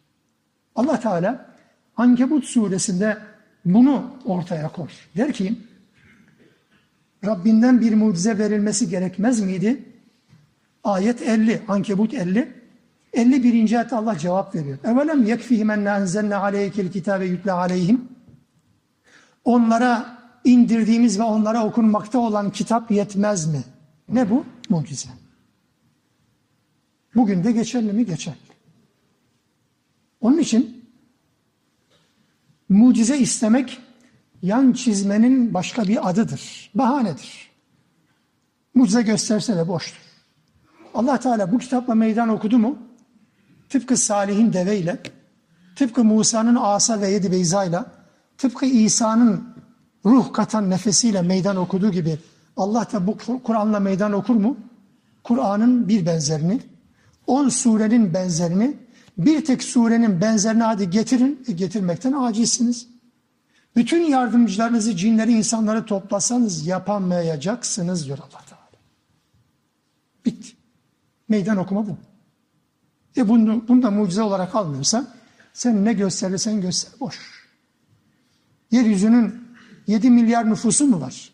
[0.75, 1.55] Allah Teala
[1.97, 3.19] Ankebut suresinde
[3.65, 4.89] bunu ortaya koy.
[5.17, 5.55] Der ki
[7.27, 9.85] Rabbinden bir mucize verilmesi gerekmez miydi?
[10.85, 12.65] Ayet 50, Ankebut 50.
[13.13, 13.55] 51.
[13.55, 14.79] ayet Allah cevap veriyor.
[14.85, 18.09] Evelem yekfihim enne enzelne aleykel kitabe yütle aleyhim.
[19.45, 20.14] Onlara
[20.45, 23.65] indirdiğimiz ve onlara okunmakta olan kitap yetmez mi?
[24.09, 24.45] Ne bu?
[24.69, 25.09] Mucize.
[27.15, 28.07] Bugün de geçerli mi?
[28.07, 28.37] Geçerli.
[30.21, 30.85] Onun için
[32.69, 33.81] mucize istemek
[34.43, 36.71] yan çizmenin başka bir adıdır.
[36.75, 37.51] Bahanedir.
[38.75, 40.01] Mucize gösterse de boştur.
[40.95, 42.79] Allah Teala bu kitapla meydan okudu mu?
[43.69, 45.03] Tıpkı Salih'in deveyle,
[45.77, 47.87] tıpkı Musa'nın asa ve yedi beyzayla,
[48.39, 49.54] tıpkı İsa'nın
[50.07, 52.19] ruh katan nefesiyle meydan okuduğu gibi
[52.57, 54.57] Allah da bu Kur'an'la meydan okur mu?
[55.25, 56.61] Kur'an'ın bir benzerini,
[57.27, 58.77] on surenin benzerini,
[59.19, 62.89] bir tek surenin benzerini hadi getirin, e getirmekten acizsiniz.
[63.77, 68.61] Bütün yardımcılarınızı, cinleri, insanları toplasanız yapamayacaksınız diyor Allah Teala.
[70.25, 70.49] Bitti.
[71.29, 71.97] Meydan okuma bu.
[73.17, 75.09] E bunu, bunu da mucize olarak almıyorsan
[75.53, 77.21] sen ne gösterirsen göster boş.
[78.71, 79.44] Yeryüzünün
[79.87, 81.31] 7 milyar nüfusu mu var?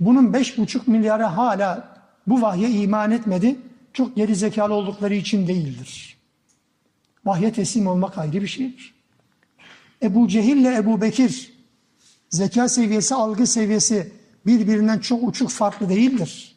[0.00, 3.56] Bunun 5,5 milyarı hala bu vahye iman etmedi.
[3.92, 6.16] Çok geri zekalı oldukları için değildir.
[7.24, 8.94] Vahye teslim olmak ayrı bir şeydir.
[10.02, 11.52] Ebu Cehil ile Ebu Bekir
[12.30, 14.12] zeka seviyesi, algı seviyesi
[14.46, 16.56] birbirinden çok uçuk farklı değildir.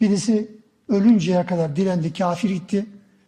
[0.00, 2.86] Birisi ölünceye kadar direndi, kafir gitti.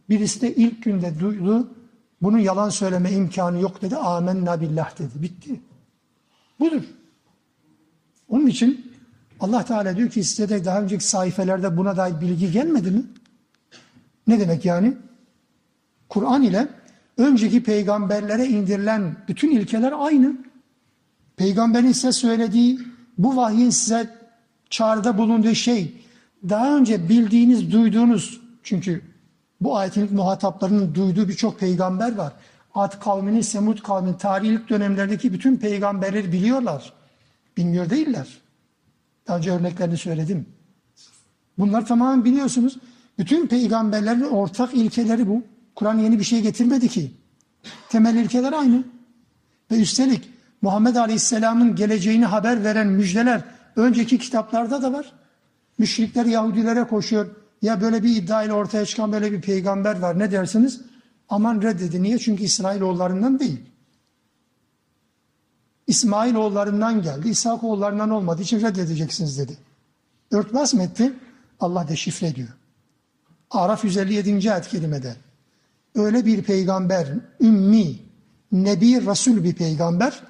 [0.08, 1.74] Birisi de ilk günde duydu,
[2.22, 3.96] bunun yalan söyleme imkanı yok dedi.
[3.96, 5.22] Amenna billah dedi.
[5.22, 5.60] Bitti.
[6.60, 6.82] Budur.
[8.28, 8.92] Onun için
[9.40, 13.02] Allah Teala diyor ki size de daha önceki sayfelerde buna dair bilgi gelmedi mi?
[14.26, 14.94] Ne demek yani?
[16.08, 16.68] Kur'an ile
[17.16, 20.36] önceki peygamberlere indirilen bütün ilkeler aynı.
[21.36, 22.78] Peygamberin size söylediği
[23.18, 24.10] bu vahyin size
[24.70, 26.04] çağrıda bulunduğu şey
[26.48, 29.02] daha önce bildiğiniz, duyduğunuz çünkü
[29.60, 32.32] bu ayetin muhataplarının duyduğu birçok peygamber var.
[32.74, 36.92] Ad kavminin, Semud kavminin tarihlik dönemlerdeki bütün peygamberleri biliyorlar.
[37.56, 38.28] Bilmiyor değiller.
[39.26, 40.46] Daha önce örneklerini söyledim.
[41.58, 42.76] Bunlar tamamen biliyorsunuz.
[43.18, 45.42] Bütün peygamberlerin ortak ilkeleri bu.
[45.74, 47.12] Kur'an yeni bir şey getirmedi ki.
[47.88, 48.84] Temel ilkeler aynı.
[49.70, 50.30] Ve üstelik
[50.62, 53.40] Muhammed Aleyhisselam'ın geleceğini haber veren müjdeler
[53.76, 55.12] önceki kitaplarda da var.
[55.78, 57.26] Müşrikler Yahudilere koşuyor.
[57.62, 60.80] Ya böyle bir iddia ile ortaya çıkan böyle bir peygamber var ne dersiniz?
[61.34, 62.02] Aman reddedin.
[62.02, 62.18] Niye?
[62.18, 63.60] Çünkü İsrailoğullarından değil.
[65.86, 67.28] İsmailoğullarından geldi.
[67.28, 69.56] İshak olmadığı için reddedeceksiniz dedi.
[70.30, 71.12] Örtbas metni
[71.60, 72.48] Allah deşifre ediyor.
[73.50, 74.52] Araf 157.
[74.52, 75.16] ayet kelimede.
[75.94, 77.08] Öyle bir peygamber,
[77.40, 77.98] ümmi,
[78.52, 80.22] nebi, rasul bir peygamber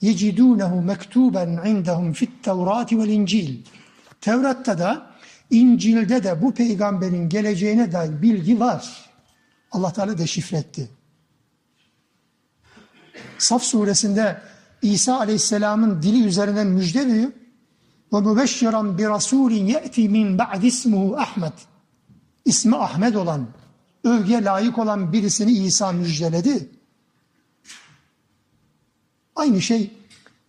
[0.00, 3.64] yecidûnehu mektuben indahum fit tevrati vel incil.
[4.20, 5.06] Tevrat'ta da
[5.50, 9.11] İncil'de de bu peygamberin geleceğine dair bilgi var.
[9.72, 10.90] Allah Teala deşifre etti.
[13.38, 14.40] Saf suresinde
[14.82, 17.32] İsa Aleyhisselam'ın dili üzerinden müjde veriyor.
[18.12, 21.52] Ve mübeşşiran bir rasulin ye'ti min ba'd ismuhu Ahmet.
[22.44, 23.46] İsmi Ahmet olan,
[24.04, 26.68] övgüye layık olan birisini İsa müjdeledi.
[29.36, 29.90] Aynı şey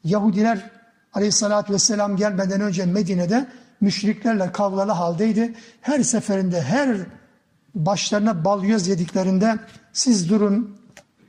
[0.04, 0.70] Yahudiler
[1.14, 3.48] aleyhissalatü vesselam gelmeden önce Medine'de
[3.82, 5.54] müşriklerle kavgalı haldeydi.
[5.82, 6.98] Her seferinde her
[7.76, 9.60] başlarına balyoz yediklerinde
[9.94, 10.78] siz durun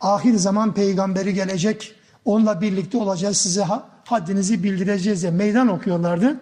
[0.00, 3.66] ahir zaman peygamberi gelecek onunla birlikte olacağız size
[4.04, 6.40] haddinizi bildireceğiz diye meydan okuyorlardı.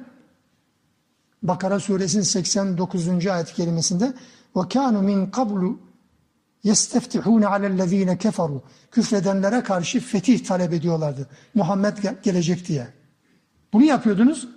[1.42, 3.26] Bakara suresinin 89.
[3.26, 4.12] ayet kelimesinde
[4.56, 5.78] ve kanu min kablu
[6.64, 11.28] yesteftihune alellezine keferu küfredenlere karşı fetih talep ediyorlardı.
[11.54, 12.88] Muhammed gelecek diye.
[13.72, 14.48] Bunu yapıyordunuz.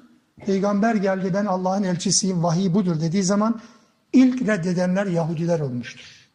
[0.46, 3.62] Peygamber geldi ben Allah'ın elçisiyim vahiy budur dediği zaman
[4.16, 6.30] ilk reddedenler Yahudiler olmuştur.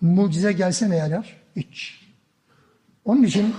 [0.00, 1.40] Mucize gelse ne yarar?
[1.56, 2.02] Hiç.
[3.04, 3.54] Onun için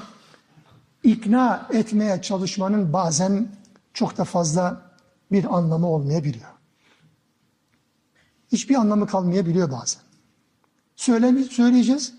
[1.04, 3.48] ikna etmeye çalışmanın bazen
[3.94, 4.82] çok da fazla
[5.32, 6.50] bir anlamı olmayabiliyor.
[8.52, 10.02] Hiçbir anlamı kalmayabiliyor bazen.
[10.96, 12.14] Söyle, söyleyeceğiz,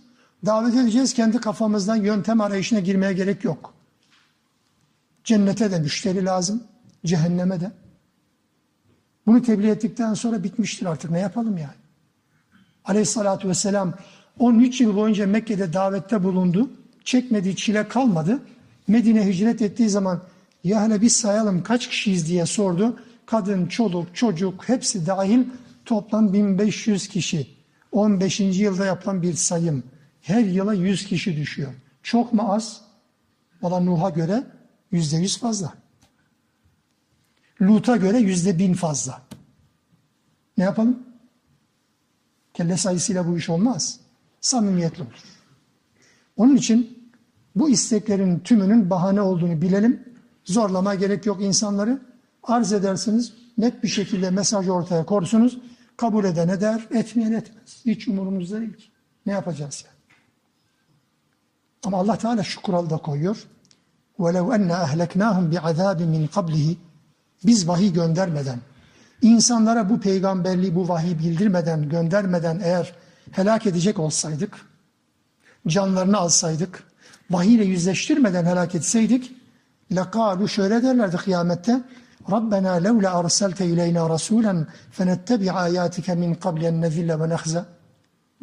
[0.46, 3.74] davet edeceğiz, kendi kafamızdan yöntem arayışına girmeye gerek yok.
[5.24, 6.64] Cennete de müşteri lazım,
[7.04, 7.72] cehenneme de.
[9.26, 11.74] Bunu tebliğ ettikten sonra bitmiştir artık ne yapalım yani.
[12.84, 13.94] Aleyhissalatü vesselam
[14.38, 16.70] 13 yıl boyunca Mekke'de davette bulundu.
[17.04, 18.38] Çekmediği çile kalmadı.
[18.88, 20.22] Medine hicret ettiği zaman
[20.64, 22.98] ya hele biz sayalım kaç kişiyiz diye sordu.
[23.26, 25.44] Kadın, çoluk, çocuk hepsi dahil
[25.84, 27.46] toplam 1500 kişi.
[27.92, 28.40] 15.
[28.40, 29.82] yılda yapılan bir sayım.
[30.22, 31.72] Her yıla 100 kişi düşüyor.
[32.02, 32.80] Çok mu az?
[33.62, 34.44] Valla Nuh'a göre
[34.92, 35.83] %100 fazla.
[37.61, 39.21] Lut'a göre yüzde bin fazla.
[40.57, 40.99] Ne yapalım?
[42.53, 43.99] Kelle sayısıyla bu iş olmaz.
[44.41, 45.23] Samimiyetli olur.
[46.37, 47.09] Onun için
[47.55, 50.03] bu isteklerin tümünün bahane olduğunu bilelim.
[50.43, 52.01] Zorlama gerek yok insanları.
[52.43, 55.57] Arz edersiniz, net bir şekilde mesaj ortaya korsunuz.
[55.97, 57.81] Kabul eden eder, etmeyen etmez.
[57.85, 58.85] Hiç umurumuzda değil ki.
[59.25, 59.99] Ne yapacağız yani?
[61.85, 63.47] Ama Allah Teala şu kuralı da koyuyor.
[64.19, 66.75] وَلَوْ أَنَّ أَهْلَكْنَاهُمْ بِعَذَابٍ مِنْ قَبْلِهِ
[67.44, 68.58] biz vahiy göndermeden,
[69.22, 72.92] insanlara bu peygamberliği, bu vahiy bildirmeden, göndermeden eğer
[73.30, 74.60] helak edecek olsaydık,
[75.66, 76.82] canlarını alsaydık,
[77.30, 79.32] vahiyle yüzleştirmeden helak etseydik,
[79.96, 81.80] lekalu şöyle derlerdi kıyamette,
[82.30, 87.64] Rabbena levle arselte ileyna rasulen fenettebi ayatike min kablen nezille ve nehze.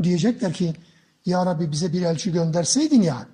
[0.03, 0.75] Diyecekler ki,
[1.25, 3.25] Ya Rabbi bize bir elçi gönderseydin ya,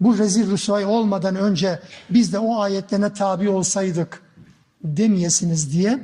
[0.00, 1.78] bu rezil rüsvay olmadan önce
[2.10, 4.22] biz de o ayetlerine tabi olsaydık,
[4.84, 5.98] demeyesiniz diye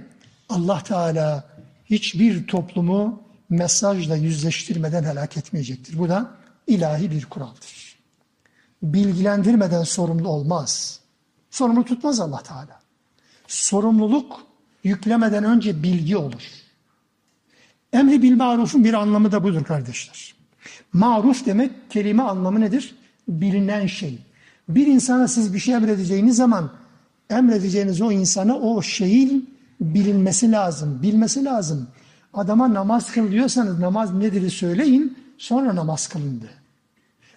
[0.48, 1.44] Allah Teala
[1.84, 5.98] hiçbir toplumu mesajla yüzleştirmeden helak etmeyecektir.
[5.98, 6.30] Bu da
[6.66, 7.96] ilahi bir kuraldır.
[8.82, 11.00] Bilgilendirmeden sorumlu olmaz.
[11.50, 12.80] Sorumlu tutmaz Allah Teala.
[13.46, 14.40] Sorumluluk
[14.84, 16.42] yüklemeden önce bilgi olur.
[17.92, 20.34] Emri bil marufun bir anlamı da budur kardeşler.
[20.92, 22.94] Maruf demek kelime anlamı nedir?
[23.28, 24.18] Bilinen şey.
[24.68, 26.72] Bir insana siz bir şey emredeceğiniz zaman
[27.30, 31.88] emredeceğiniz o insana o şeyin bilinmesi lazım, bilmesi lazım.
[32.34, 36.46] Adama namaz kıl diyorsanız namaz nedir söyleyin, sonra namaz kılın de.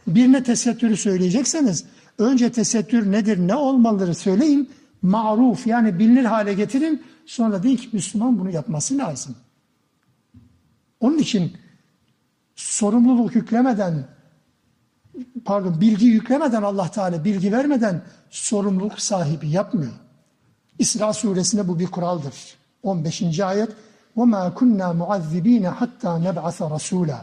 [0.07, 1.85] Birine tesettürü söyleyecekseniz
[2.17, 4.69] önce tesettür nedir, ne olmalıdır söyleyin,
[5.01, 7.03] maruf yani bilinir hale getirin.
[7.25, 9.35] Sonra deyin ki Müslüman bunu yapması lazım.
[10.99, 11.51] Onun için
[12.55, 14.07] sorumluluk yüklemeden
[15.44, 19.92] pardon bilgi yüklemeden Allah Teala bilgi vermeden sorumluluk sahibi yapmıyor.
[20.78, 22.34] İsra suresinde bu bir kuraldır.
[22.82, 23.40] 15.
[23.40, 23.70] ayet
[24.16, 27.18] وَمَا كُنَّا مُعَذِّب۪ينَ hatta نَبْعَثَ رَسُولًا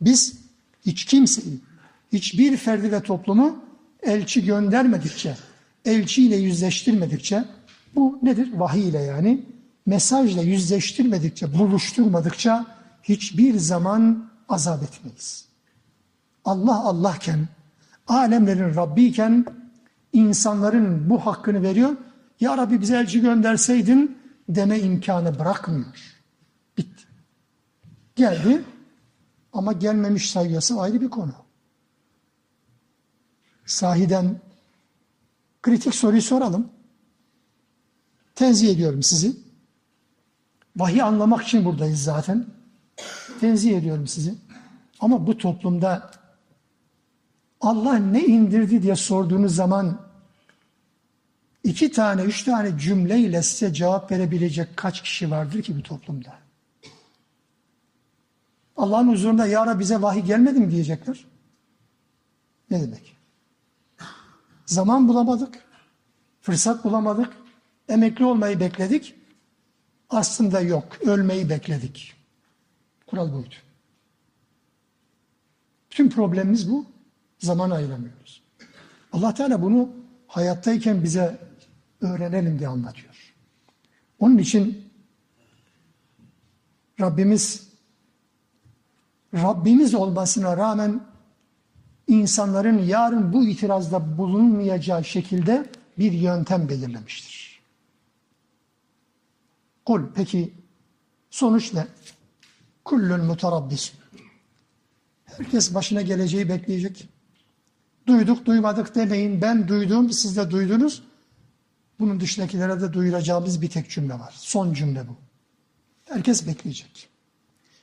[0.00, 0.38] Biz
[0.86, 1.60] hiç kimseyi,
[2.12, 3.56] hiçbir ferdi ve toplumu
[4.02, 5.36] elçi göndermedikçe,
[5.84, 7.44] elçiyle yüzleştirmedikçe,
[7.94, 8.52] bu nedir?
[8.52, 9.44] Vahiy ile yani,
[9.86, 12.66] mesajla yüzleştirmedikçe, buluşturmadıkça
[13.02, 15.44] hiçbir zaman azap etmeyiz.
[16.45, 17.47] Allah Allahken,
[18.07, 19.45] alemlerin Rabbiyken
[20.13, 21.97] insanların bu hakkını veriyor.
[22.39, 24.17] Ya Rabbi bize elçi gönderseydin
[24.49, 26.15] deme imkanı bırakmıyor.
[26.77, 27.03] Bitti.
[28.15, 28.63] Geldi
[29.53, 31.33] ama gelmemiş sayıyorsa ayrı bir konu.
[33.65, 34.39] Sahiden
[35.61, 36.69] kritik soruyu soralım.
[38.35, 39.35] Tenzih ediyorum sizi.
[40.75, 42.45] Vahiy anlamak için buradayız zaten.
[43.39, 44.35] Tenzih ediyorum sizi.
[44.99, 46.11] Ama bu toplumda
[47.61, 50.01] Allah ne indirdi diye sorduğunuz zaman
[51.63, 56.39] iki tane, üç tane cümleyle size cevap verebilecek kaç kişi vardır ki bu toplumda?
[58.77, 61.25] Allah'ın huzurunda ya bize vahiy gelmedi mi diyecekler.
[62.71, 63.15] Ne demek?
[64.65, 65.65] Zaman bulamadık,
[66.41, 67.33] fırsat bulamadık,
[67.89, 69.15] emekli olmayı bekledik.
[70.09, 72.13] Aslında yok, ölmeyi bekledik.
[73.07, 73.55] Kural buydu.
[75.91, 76.85] Bütün problemimiz bu.
[77.39, 78.43] Zaman ayıramıyoruz.
[79.13, 79.89] Allah Teala bunu
[80.27, 81.39] hayattayken bize
[82.01, 83.33] öğrenelim diye anlatıyor.
[84.19, 84.91] Onun için
[86.99, 87.69] Rabbimiz
[89.33, 91.01] Rabbimiz olmasına rağmen
[92.07, 97.61] insanların yarın bu itirazda bulunmayacağı şekilde bir yöntem belirlemiştir.
[99.85, 100.53] Kul peki
[101.29, 101.87] sonuç ne?
[102.85, 103.93] Kullun mutarabbis.
[105.25, 107.09] Herkes başına geleceği bekleyecek.
[108.08, 109.40] Duyduk duymadık demeyin.
[109.40, 111.02] Ben duydum siz de duydunuz.
[112.00, 114.34] Bunun dışındakilere de duyuracağımız bir tek cümle var.
[114.36, 115.16] Son cümle bu.
[116.04, 117.08] Herkes bekleyecek.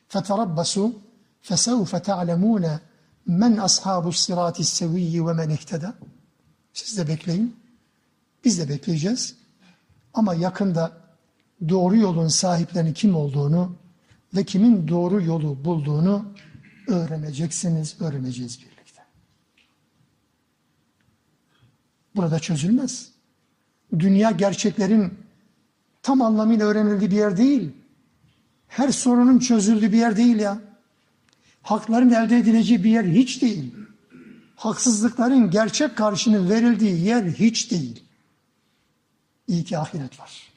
[0.10, 0.92] فَتَرَبَّسُوا
[1.44, 2.80] فَسَوْفَ تَعْلَمُونَ
[3.26, 5.94] men ashabu sirati seviyyi ve men ihteda.
[6.74, 7.56] Siz de bekleyin.
[8.46, 9.36] Biz de bekleyeceğiz.
[10.14, 10.92] Ama yakında
[11.70, 13.76] doğru yolun sahiplerinin kim olduğunu
[14.36, 16.26] ve kimin doğru yolu bulduğunu
[16.88, 18.75] öğreneceksiniz, öğreneceğiz birlikte.
[22.17, 23.09] Burada çözülmez.
[23.99, 25.14] Dünya gerçeklerin
[26.03, 27.71] tam anlamıyla öğrenildiği bir yer değil.
[28.69, 30.59] Her sorunun çözüldüğü bir yer değil ya.
[31.62, 33.75] Hakların elde edileceği bir yer hiç değil.
[34.57, 38.05] Haksızlıkların gerçek karşının verildiği yer hiç değil.
[39.49, 40.53] İyi ki ahiret var.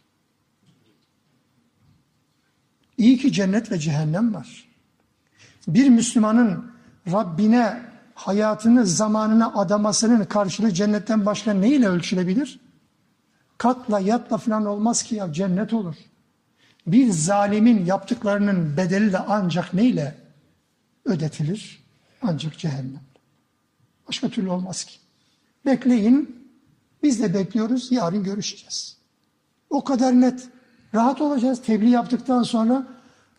[2.98, 4.66] İyi ki cennet ve cehennem var.
[5.68, 6.72] Bir Müslümanın
[7.12, 7.89] Rabbine
[8.20, 12.60] hayatını, zamanına adamasının karşılığı cennetten başka neyle ölçülebilir?
[13.58, 15.96] Katla, yatla falan olmaz ki ya cennet olur.
[16.88, 20.16] Bir zalimin yaptıklarının bedeli de ancak neyle
[21.06, 21.84] ödetilir?
[22.22, 23.02] Ancak cehennem.
[24.08, 24.96] Başka türlü olmaz ki.
[25.66, 26.46] Bekleyin,
[27.04, 28.98] biz de bekliyoruz, yarın görüşeceğiz.
[29.70, 30.48] O kadar net.
[30.96, 32.88] Rahat olacağız tebliğ yaptıktan sonra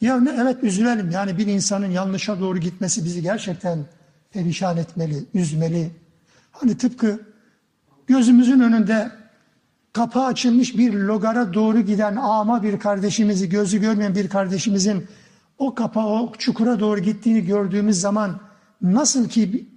[0.01, 1.11] ya ne, evet üzülelim.
[1.11, 3.85] Yani bir insanın yanlışa doğru gitmesi bizi gerçekten
[4.33, 5.91] perişan etmeli, üzmeli.
[6.51, 7.21] Hani tıpkı
[8.07, 9.11] gözümüzün önünde
[9.93, 15.07] kapağı açılmış bir logara doğru giden ama bir kardeşimizi, gözü görmeyen bir kardeşimizin
[15.59, 18.41] o kapağı, o çukura doğru gittiğini gördüğümüz zaman
[18.83, 19.69] nasıl ki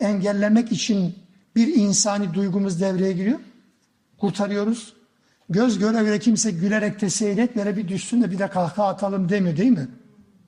[0.00, 1.14] engellemek için
[1.56, 3.38] bir insani duygumuz devreye giriyor?
[4.18, 4.94] Kurtarıyoruz.
[5.48, 9.56] Göz göre göre kimse gülerek de seyret bir düşsün de bir de kahkaha atalım demiyor
[9.56, 9.88] değil mi?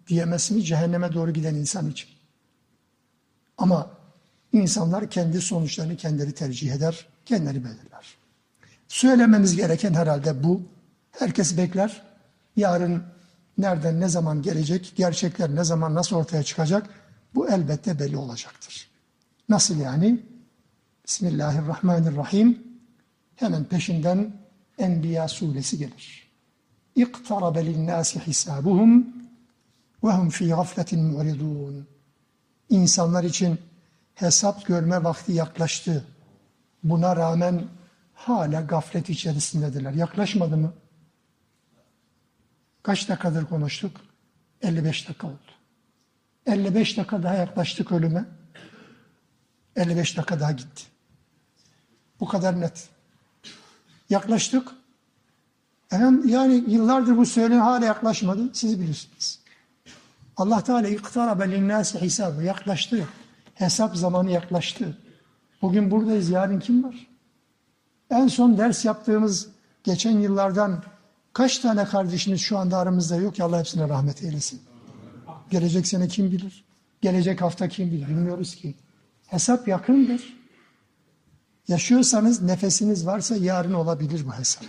[0.08, 2.15] Diyemezsiniz cehenneme doğru giden insan için.
[3.58, 3.90] Ama
[4.52, 8.16] insanlar kendi sonuçlarını kendileri tercih eder, kendileri belirler.
[8.88, 10.62] Söylememiz gereken herhalde bu.
[11.10, 12.02] Herkes bekler.
[12.56, 13.02] Yarın
[13.58, 16.90] nereden ne zaman gelecek, gerçekler ne zaman nasıl ortaya çıkacak
[17.34, 18.88] bu elbette belli olacaktır.
[19.48, 20.20] Nasıl yani?
[21.06, 22.62] Bismillahirrahmanirrahim.
[23.36, 24.32] Hemen peşinden
[24.78, 26.30] Enbiya suresi gelir.
[26.94, 29.06] İqtarabe linnâsi hisabuhum
[30.04, 31.86] ve hum fî gafletin mu'ridûn.
[32.70, 33.60] İnsanlar için
[34.14, 36.04] hesap görme vakti yaklaştı.
[36.84, 37.64] Buna rağmen
[38.14, 39.92] hala gaflet içerisindedirler.
[39.92, 40.72] Yaklaşmadı mı?
[42.82, 44.00] Kaç dakikadır konuştuk?
[44.62, 45.36] 55 dakika oldu.
[46.46, 48.24] 55 dakika daha yaklaştık ölüme.
[49.76, 50.82] 55 dakika daha gitti.
[52.20, 52.88] Bu kadar net.
[54.10, 54.68] Yaklaştık.
[56.26, 58.50] Yani yıllardır bu söylenen hala yaklaşmadı.
[58.52, 59.45] Siz bilirsiniz.
[60.36, 63.08] Allah Teala iktarabe linnâsi hesabı yaklaştı.
[63.54, 64.98] Hesap zamanı yaklaştı.
[65.62, 66.30] Bugün buradayız.
[66.30, 67.06] Yarın kim var?
[68.10, 69.48] En son ders yaptığımız
[69.84, 70.82] geçen yıllardan
[71.32, 74.62] kaç tane kardeşiniz şu anda aramızda yok ya Allah hepsine rahmet eylesin.
[75.50, 76.64] Gelecek sene kim bilir?
[77.00, 78.08] Gelecek hafta kim bilir?
[78.08, 78.74] Bilmiyoruz ki.
[79.26, 80.36] Hesap yakındır.
[81.68, 84.64] Yaşıyorsanız nefesiniz varsa yarın olabilir bu hesap.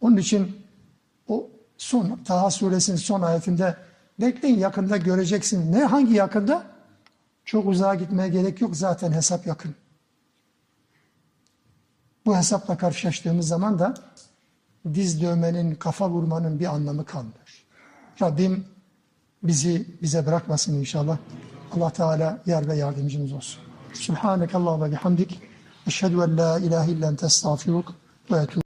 [0.00, 0.56] Onun için
[1.28, 3.76] o son Taha suresinin son ayetinde
[4.20, 5.72] bekleyin yakında göreceksin.
[5.72, 6.66] Ne hangi yakında?
[7.44, 9.74] Çok uzağa gitmeye gerek yok zaten hesap yakın.
[12.26, 13.94] Bu hesapla karşılaştığımız zaman da
[14.94, 17.64] diz dövmenin, kafa vurmanın bir anlamı kalmıyor.
[18.22, 18.64] Rabbim
[19.42, 21.18] bizi bize bırakmasın inşallah.
[21.76, 23.62] Allah Teala yar ve yardımcımız olsun.
[23.92, 25.40] Subhaneke Allah ve bihamdik.
[25.86, 27.94] Eşhedü en la ilahe illa ente estağfiruk
[28.30, 28.56] ve etûbü